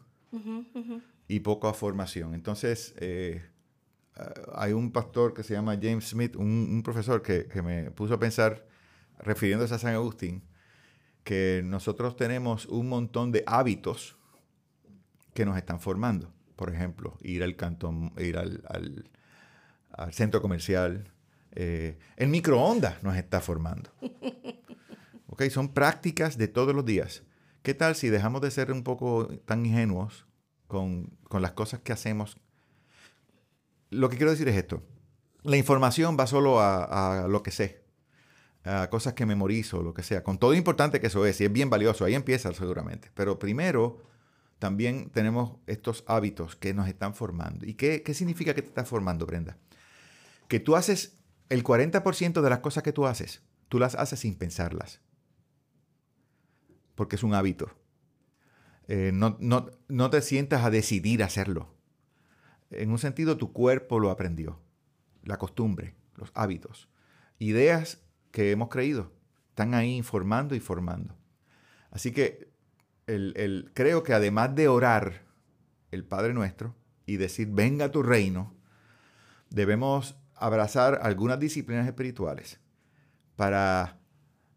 y 1.29 1.41
poco 1.41 1.69
a 1.69 1.75
formación. 1.75 2.35
Entonces, 2.35 2.95
eh, 2.99 3.45
hay 4.55 4.73
un 4.73 4.93
pastor 4.93 5.35
que 5.35 5.43
se 5.43 5.55
llama 5.55 5.79
James 5.81 6.09
Smith, 6.09 6.37
un, 6.37 6.83
profesor 6.83 7.23
que, 7.23 7.47
que, 7.47 7.63
me 7.63 7.91
puso 7.91 8.15
a 8.15 8.19
pensar, 8.19 8.67
refiriéndose 9.19 9.75
a 9.75 9.79
San 9.79 9.95
Agustín, 9.95 10.43
que 11.25 11.63
nosotros 11.65 12.17
tenemos 12.17 12.67
un 12.67 12.89
montón 12.89 13.33
de 13.33 13.45
hábitos 13.47 14.17
que 15.35 15.45
nos 15.45 15.57
están 15.57 15.81
formando. 15.81 16.33
Por 16.57 16.73
ejemplo, 16.73 17.17
ir 17.21 17.43
al 17.43 17.55
cantón, 17.55 18.13
ir 18.19 18.37
al, 18.39 18.65
al, 18.69 20.13
centro 20.13 20.41
comercial. 20.41 21.13
Eh, 21.53 21.99
el 22.17 22.29
microondas 22.29 23.03
nos 23.03 23.17
está 23.17 23.41
formando. 23.41 23.91
¿Okay? 25.29 25.51
Son 25.51 25.69
prácticas 25.69 26.39
de 26.39 26.49
todos 26.49 26.75
los 26.75 26.85
días. 26.85 27.23
¿Qué 27.63 27.75
tal 27.75 27.95
si 27.95 28.09
dejamos 28.09 28.41
de 28.41 28.51
ser 28.51 28.73
un 28.73 28.83
poco 28.83 29.29
tan 29.45 29.67
ingenuos 29.67 30.27
con, 30.67 31.17
con 31.25 31.43
las 31.43 31.53
cosas 31.53 31.81
que 31.81 31.93
hacemos? 31.93 32.39
Lo 33.91 34.09
que 34.09 34.17
quiero 34.17 34.31
decir 34.31 34.49
es 34.49 34.57
esto. 34.57 34.83
La 35.43 35.57
información 35.57 36.17
va 36.19 36.27
solo 36.27 36.61
a, 36.61 37.25
a 37.25 37.29
lo 37.29 37.43
que 37.43 37.51
sé, 37.51 37.85
a 38.69 38.91
cosas 38.91 39.15
que 39.15 39.25
memorizo, 39.25 39.83
lo 39.83 39.95
que 39.95 40.03
sea. 40.03 40.23
Con 40.23 40.39
todo 40.39 40.55
importante 40.55 41.01
que 41.01 41.07
eso 41.07 41.25
es, 41.25 41.41
y 41.41 41.45
es 41.45 41.53
bien 41.53 41.71
valioso, 41.71 42.05
ahí 42.05 42.15
empieza 42.15 42.53
seguramente. 42.53 43.11
Pero 43.15 43.39
primero 43.39 44.03
también 44.59 45.11
tenemos 45.11 45.57
estos 45.67 46.05
hábitos 46.07 46.57
que 46.57 46.75
nos 46.75 46.89
están 46.89 47.15
formando. 47.15 47.65
¿Y 47.67 47.75
qué, 47.75 48.03
significa 48.13 48.55
que 48.55 48.63
te 48.63 48.69
estás 48.69 48.89
formando, 48.89 49.25
Brenda? 49.25 49.57
Que 50.49 50.61
tú 50.61 50.77
haces 50.77 51.19
el 51.49 51.65
40% 51.65 52.43
de 52.43 52.51
las 52.51 52.59
cosas 52.59 52.83
que 52.83 52.93
tú 52.93 53.07
haces, 53.07 53.43
tú 53.69 53.79
las 53.79 53.95
haces 53.95 54.21
sin 54.21 54.37
pensarlas. 54.37 55.01
Porque 56.95 57.17
es 57.17 57.23
un 57.23 57.35
hábito. 57.35 57.71
Eh, 58.89 59.13
no, 59.15 59.39
no 59.41 60.11
te 60.11 60.21
sientas 60.21 60.65
a 60.65 60.71
decidir 60.71 61.23
hacerlo. 61.23 61.75
En 62.71 62.91
un 62.91 62.99
sentido, 62.99 63.39
tu 63.39 63.53
cuerpo 63.53 63.99
lo 63.99 64.11
aprendió. 64.11 64.61
La 65.23 65.39
costumbre, 65.39 65.95
los 66.17 66.33
hábitos. 66.35 66.89
Ideas 67.39 68.03
que 68.39 68.53
hemos 68.53 68.69
creído. 68.69 69.11
Están 69.49 69.75
ahí 69.75 69.97
informando 69.97 70.55
y 70.55 70.61
formando. 70.61 71.17
Así 71.91 72.13
que 72.13 72.53
el, 73.09 73.73
creo 73.75 74.05
que 74.05 74.13
además 74.13 74.55
de 74.55 74.69
orar 74.69 75.25
el 75.91 76.05
Padre 76.05 76.35
Nuestro 76.35 76.77
y 77.05 77.17
decir, 77.17 77.49
venga 77.51 77.91
tu 77.91 78.05
reino, 78.05 78.55
debemos 79.51 80.15
abrazar 80.37 81.01
algunas 81.03 81.41
disciplinas 81.41 81.89
espirituales 81.89 82.61
para 83.35 83.99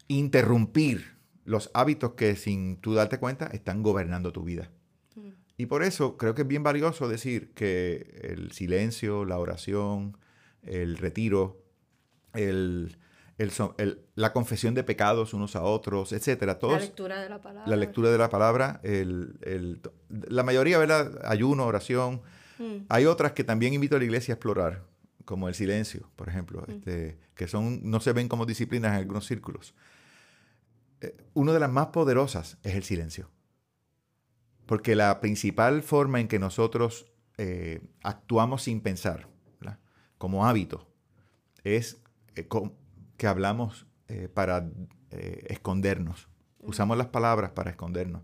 interrumpir 0.07 1.17
los 1.43 1.71
hábitos 1.73 2.13
que 2.13 2.35
sin 2.35 2.77
tú 2.81 2.93
darte 2.93 3.17
cuenta 3.17 3.47
están 3.47 3.81
gobernando 3.81 4.31
tu 4.31 4.43
vida. 4.43 4.69
Mm. 5.15 5.29
Y 5.57 5.65
por 5.65 5.81
eso 5.81 6.17
creo 6.17 6.35
que 6.35 6.43
es 6.43 6.47
bien 6.47 6.61
valioso 6.61 7.09
decir 7.09 7.51
que 7.55 8.21
el 8.21 8.51
silencio, 8.51 9.25
la 9.25 9.39
oración, 9.39 10.19
el 10.61 10.99
retiro, 10.99 11.65
el, 12.35 12.95
la 14.15 14.34
confesión 14.34 14.73
de 14.73 14.84
pecados 14.84 15.34
unos 15.34 15.56
a 15.56 15.63
otros, 15.63 16.13
etcétera. 16.13 16.60
Todos, 16.60 16.75
la 16.75 16.80
lectura 16.80 17.21
de 17.21 17.30
la 17.30 17.41
palabra. 17.41 17.69
La 17.69 17.75
lectura 17.75 18.12
de 18.12 18.17
la 18.17 18.30
palabra, 18.30 18.80
el, 18.84 19.82
la 20.10 20.43
mayoría, 20.43 20.77
¿verdad? 20.77 21.19
Ayuno, 21.23 21.65
oración. 21.65 22.21
Mm. 22.60 22.86
Hay 22.89 23.06
otras 23.06 23.32
que 23.32 23.43
también 23.43 23.73
invito 23.73 23.95
a 23.95 23.99
la 23.99 24.06
iglesia 24.06 24.34
a 24.34 24.36
explorar, 24.36 24.84
como 25.25 25.47
el 25.47 25.56
silencio, 25.56 26.10
por 26.15 26.30
ejemplo, 26.30 26.63
mm. 26.67 26.71
este, 26.71 27.17
que 27.36 27.47
son, 27.47 27.82
no 27.84 27.99
se 27.99 28.13
ven 28.13 28.27
como 28.27 28.45
disciplinas 28.45 28.91
en 28.91 28.97
algunos 28.99 29.25
círculos. 29.25 29.73
Eh, 31.01 31.15
una 31.34 31.54
de 31.54 31.60
las 31.60 31.71
más 31.71 31.88
poderosas 31.88 32.58
es 32.63 32.75
el 32.75 32.84
silencio. 32.84 33.30
Porque 34.65 34.95
la 34.95 35.19
principal 35.19 35.82
forma 35.82 36.19
en 36.19 36.27
que 36.27 36.39
nosotros 36.39 37.12
eh, 37.38 37.82
actuamos 38.04 38.63
sin 38.63 38.82
pensar, 38.82 39.27
como 40.17 40.45
hábito, 40.45 40.88
es 41.63 41.97
eh, 42.36 42.47
que 43.21 43.27
hablamos 43.27 43.86
eh, 44.07 44.29
para 44.34 44.67
eh, 45.12 45.45
escondernos. 45.49 46.27
Usamos 46.57 46.97
las 46.97 47.10
palabras 47.10 47.51
para 47.51 47.69
escondernos. 47.69 48.23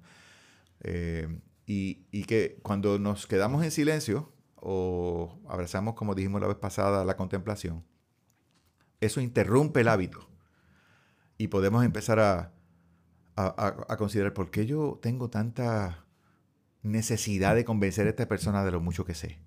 Eh, 0.80 1.40
y, 1.68 2.24
que 2.24 2.58
cuando 2.64 2.98
nos 2.98 3.28
quedamos 3.28 3.64
en 3.64 3.70
silencio 3.70 4.34
o 4.56 5.40
abrazamos, 5.48 5.94
como 5.94 6.16
dijimos 6.16 6.42
la 6.42 6.48
vez 6.48 6.58
pasada, 6.58 7.06
la 7.06 7.16
contemplación, 7.16 7.86
eso 9.00 9.22
interrumpe 9.22 9.82
el 9.82 9.90
hábito. 9.90 10.32
Y 11.38 11.50
podemos 11.50 11.86
empezar 11.86 12.20
a, 12.20 12.56
a, 13.36 13.98
considerar 13.98 14.34
por 14.34 14.50
qué 14.50 14.66
yo 14.66 14.98
tengo 15.00 15.30
tanta 15.30 16.08
necesidad 16.82 17.54
de 17.54 17.66
convencer 17.66 18.08
a 18.08 18.10
esta 18.10 18.28
persona 18.28 18.66
de 18.66 18.72
lo 18.72 18.82
mucho 18.82 19.06
que 19.06 19.14
sé. 19.14 19.44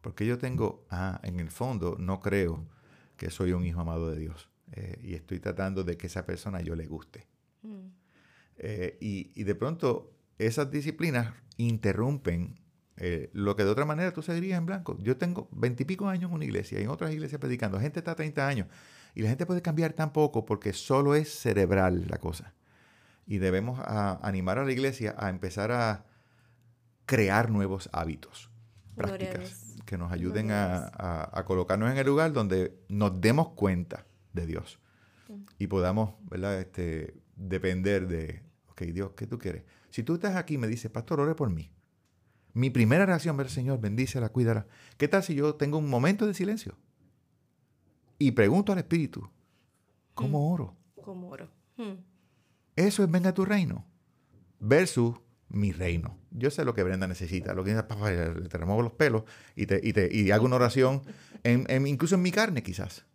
Porque 0.00 0.24
yo 0.24 0.38
tengo, 0.38 0.86
ah, 0.88 1.20
en 1.24 1.40
el 1.40 1.50
fondo 1.50 1.96
no 1.98 2.20
creo 2.20 2.68
que 3.16 3.30
soy 3.30 3.52
un 3.52 3.64
hijo 3.64 3.80
amado 3.80 4.10
de 4.10 4.18
Dios 4.18 4.48
eh, 4.72 4.98
y 5.02 5.14
estoy 5.14 5.40
tratando 5.40 5.84
de 5.84 5.96
que 5.96 6.06
esa 6.06 6.26
persona 6.26 6.60
yo 6.60 6.74
le 6.74 6.86
guste. 6.86 7.26
Mm. 7.62 7.88
Eh, 8.56 8.98
y, 9.00 9.42
de 9.42 9.54
pronto 9.54 10.12
esas 10.38 10.70
disciplinas 10.70 11.32
interrumpen 11.56 12.60
eh, 12.96 13.30
lo 13.32 13.56
que 13.56 13.64
de 13.64 13.70
otra 13.70 13.84
manera 13.84 14.12
tú 14.12 14.22
seguirías 14.22 14.58
en 14.58 14.66
blanco. 14.66 14.96
Yo 15.00 15.16
tengo 15.16 15.48
veintipico 15.52 16.08
años 16.08 16.30
en 16.30 16.34
una 16.34 16.44
iglesia 16.44 16.80
y 16.80 16.84
en 16.84 16.88
otras 16.88 17.12
iglesias 17.12 17.40
predicando. 17.40 17.80
Gente 17.80 18.00
está 18.00 18.14
30 18.14 18.46
años 18.46 18.68
y 19.14 19.22
la 19.22 19.28
gente 19.28 19.46
puede 19.46 19.62
cambiar 19.62 19.92
tan 19.92 20.12
poco 20.12 20.44
porque 20.44 20.72
solo 20.72 21.14
es 21.14 21.28
cerebral 21.32 22.06
la 22.08 22.18
cosa. 22.18 22.54
Y 23.26 23.38
debemos 23.38 23.80
animar 23.86 24.58
a 24.58 24.64
la 24.64 24.72
iglesia 24.72 25.14
a 25.18 25.30
empezar 25.30 25.72
a 25.72 26.04
crear 27.06 27.50
nuevos 27.50 27.88
hábitos, 27.92 28.50
prácticas 28.94 29.63
que 29.84 29.98
nos 29.98 30.12
ayuden 30.12 30.48
a, 30.50 31.42
colocarnos 31.46 31.90
en 31.90 31.98
el 31.98 32.06
lugar 32.06 32.32
donde 32.32 32.78
nos 32.88 33.20
demos 33.20 33.50
cuenta 33.50 34.06
de 34.32 34.46
Dios 34.46 34.78
y 35.58 35.66
podamos 35.66 36.14
¿verdad? 36.30 36.60
Este, 36.60 37.14
depender 37.36 38.08
de, 38.08 38.42
ok, 38.70 38.82
Dios, 38.82 39.12
¿qué 39.16 39.26
tú 39.26 39.38
quieres? 39.38 39.64
Si 39.90 40.02
tú 40.02 40.14
estás 40.14 40.36
aquí 40.36 40.54
y 40.54 40.58
me 40.58 40.66
dices, 40.66 40.90
pastor, 40.90 41.20
ore 41.20 41.34
por 41.34 41.50
mí. 41.50 41.70
Mi 42.52 42.70
primera 42.70 43.06
reacción 43.06 43.36
ver, 43.36 43.50
Señor, 43.50 43.80
bendícela, 43.80 44.28
cuídala. 44.28 44.66
¿Qué 44.96 45.08
tal 45.08 45.22
si 45.22 45.34
yo 45.34 45.56
tengo 45.56 45.78
un 45.78 45.88
momento 45.88 46.26
de 46.26 46.34
silencio? 46.34 46.76
Y 48.18 48.32
pregunto 48.32 48.72
al 48.72 48.78
Espíritu, 48.78 49.28
¿cómo 50.14 50.40
mm. 50.40 50.52
oro? 50.52 50.76
¿Cómo 51.02 51.28
oro? 51.28 51.50
Mm. 51.76 51.94
Eso 52.76 53.02
es 53.02 53.10
venga 53.10 53.30
a 53.30 53.34
tu 53.34 53.44
reino. 53.44 53.84
Versus 54.60 55.16
mi 55.48 55.72
reino. 55.72 56.16
Yo 56.34 56.50
sé 56.50 56.64
lo 56.64 56.74
que 56.74 56.82
Brenda 56.82 57.06
necesita. 57.06 57.54
Lo 57.54 57.64
que 57.64 57.72
necesita, 57.72 58.48
te 58.48 58.58
remuevo 58.58 58.82
los 58.82 58.92
pelos 58.92 59.22
y, 59.54 59.66
te, 59.66 59.80
y, 59.82 59.92
te, 59.92 60.14
y 60.14 60.32
hago 60.32 60.44
una 60.44 60.56
oración, 60.56 61.02
en, 61.44 61.86
incluso 61.86 62.16
en 62.16 62.22
mi 62.22 62.32
carne 62.32 62.62
quizás. 62.62 63.06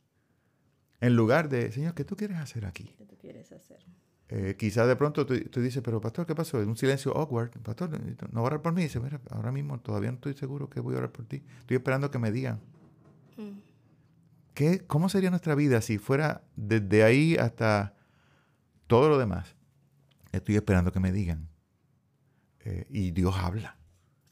En 1.02 1.16
lugar 1.16 1.50
de, 1.50 1.72
Señor, 1.72 1.94
¿qué 1.94 2.06
tú 2.06 2.16
quieres 2.16 2.38
hacer 2.38 2.66
aquí? 2.66 2.96
¿Qué 2.98 3.06
tú 3.06 3.18
quieres 3.18 3.52
hacer? 3.52 3.78
Eh, 4.30 4.56
quizás 4.58 4.88
de 4.88 4.96
pronto 4.96 5.26
tú, 5.26 5.62
dices, 5.62 5.82
pero 5.84 6.00
pastor, 6.00 6.26
¿qué 6.26 6.36
pasó? 6.36 6.60
Un 6.60 6.78
silencio 6.78 7.16
awkward. 7.18 7.52
Pastor, 7.62 7.90
¿no 8.32 8.42
va 8.42 8.48
a 8.48 8.52
orar 8.52 8.62
por 8.62 8.74
mí? 8.74 8.84
dice, 8.84 9.00
mira, 9.00 9.20
ahora 9.32 9.52
mismo 9.52 9.80
todavía 9.80 10.12
no 10.12 10.16
estoy 10.16 10.34
seguro 10.34 10.70
que 10.70 10.80
voy 10.80 10.96
a 10.96 11.00
orar 11.00 11.12
por 11.12 11.26
ti. 11.26 11.44
Estoy 11.62 11.78
esperando 11.78 12.10
que 12.12 12.20
me 12.20 12.32
digan. 12.32 12.60
Mm. 13.38 13.60
¿Qué, 14.54 14.80
¿Cómo 14.86 15.10
sería 15.10 15.30
nuestra 15.30 15.56
vida 15.56 15.82
si 15.82 15.98
fuera 15.98 16.44
desde 16.56 17.04
ahí 17.04 17.36
hasta 17.38 17.96
todo 18.88 19.10
lo 19.10 19.18
demás? 19.18 19.56
Estoy 20.32 20.56
esperando 20.56 20.92
que 20.92 21.00
me 21.00 21.12
digan. 21.12 21.49
Eh, 22.70 22.86
y 22.90 23.12
Dios 23.12 23.36
habla. 23.36 23.76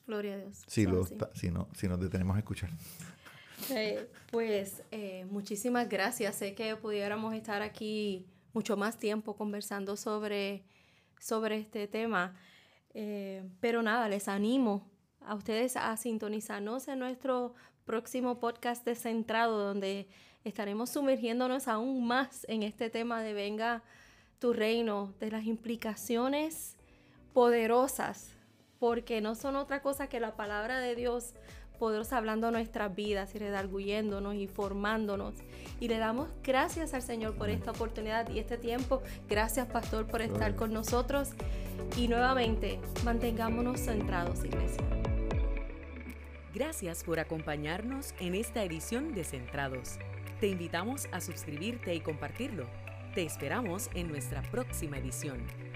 Gloria 0.06 0.36
a 0.36 0.38
Dios. 0.38 0.64
Si, 0.68 0.86
si, 1.34 1.50
no, 1.50 1.68
si 1.74 1.88
nos 1.88 2.00
detenemos 2.00 2.36
a 2.36 2.40
escuchar. 2.40 2.70
Eh, 3.72 4.08
pues 4.32 4.84
eh, 4.92 5.26
muchísimas 5.32 5.90
gracias. 5.90 6.36
Sé 6.36 6.54
que 6.54 6.76
pudiéramos 6.76 7.34
estar 7.34 7.64
aquí 7.64 8.28
mucho 8.54 8.78
más 8.78 8.98
tiempo 8.98 9.36
conversando 9.36 9.98
sobre, 9.98 10.64
sobre 11.20 11.58
este 11.58 11.88
tema. 11.88 12.36
pero 13.60 13.82
nada, 13.82 14.08
les 14.08 14.28
animo 14.28 14.88
a 15.22 15.34
ustedes 15.34 15.76
a 15.76 15.98
sintonizarnos 15.98 16.88
en 16.88 17.00
nuestro 17.00 17.56
próximo 17.86 18.40
podcast 18.40 18.86
de 18.86 18.96
Centrado, 18.96 19.58
donde 19.58 20.08
estaremos 20.44 20.92
sumergiéndonos 20.92 21.68
aún 21.68 22.06
más 22.06 22.46
en 22.48 22.62
este 22.62 22.90
tema 22.90 23.22
de 23.22 23.34
Venga 23.34 23.84
tu 24.40 24.54
reino, 24.54 25.14
de 25.20 25.32
las 25.32 25.46
implicaciones 25.46 26.78
poderosas, 27.34 28.37
porque 28.80 29.22
no 29.22 29.36
son 29.36 29.56
otra 29.56 29.82
cosa 29.82 30.08
que 30.08 30.20
la 30.20 30.36
palabra 30.36 30.80
de 30.80 30.96
Dios 30.96 31.34
poderosa 31.78 32.18
hablando 32.18 32.52
nuestras 32.52 32.94
vidas 32.96 33.34
y 33.36 33.40
redarguyéndonos 33.40 34.36
y 34.36 34.48
formándonos. 34.48 35.36
Y 35.80 35.88
le 35.88 35.98
damos 35.98 36.30
gracias 36.44 36.94
al 36.94 37.02
Señor 37.02 37.36
por 37.36 37.50
esta 37.50 37.72
oportunidad 37.72 38.30
y 38.30 38.40
este 38.40 38.58
tiempo. 38.58 39.02
Gracias, 39.30 39.68
Pastor, 39.68 40.08
por 40.08 40.22
estar 40.22 40.56
con 40.56 40.74
nosotros. 40.74 41.30
Y 41.96 42.08
nuevamente, 42.08 42.80
mantengámonos 43.06 43.80
centrados, 43.80 44.44
iglesia. 44.44 44.84
Gracias 46.54 47.04
por 47.04 47.20
acompañarnos 47.20 48.16
en 48.20 48.34
esta 48.34 48.64
edición 48.64 49.14
de 49.14 49.24
Centrados. 49.24 50.00
Te 50.40 50.48
invitamos 50.48 51.08
a 51.12 51.22
suscribirte 51.22 51.94
y 51.94 52.00
compartirlo. 52.00 52.66
Te 53.14 53.24
esperamos 53.24 53.90
en 53.94 54.08
nuestra 54.08 54.42
próxima 54.42 54.98
edición. 54.98 55.67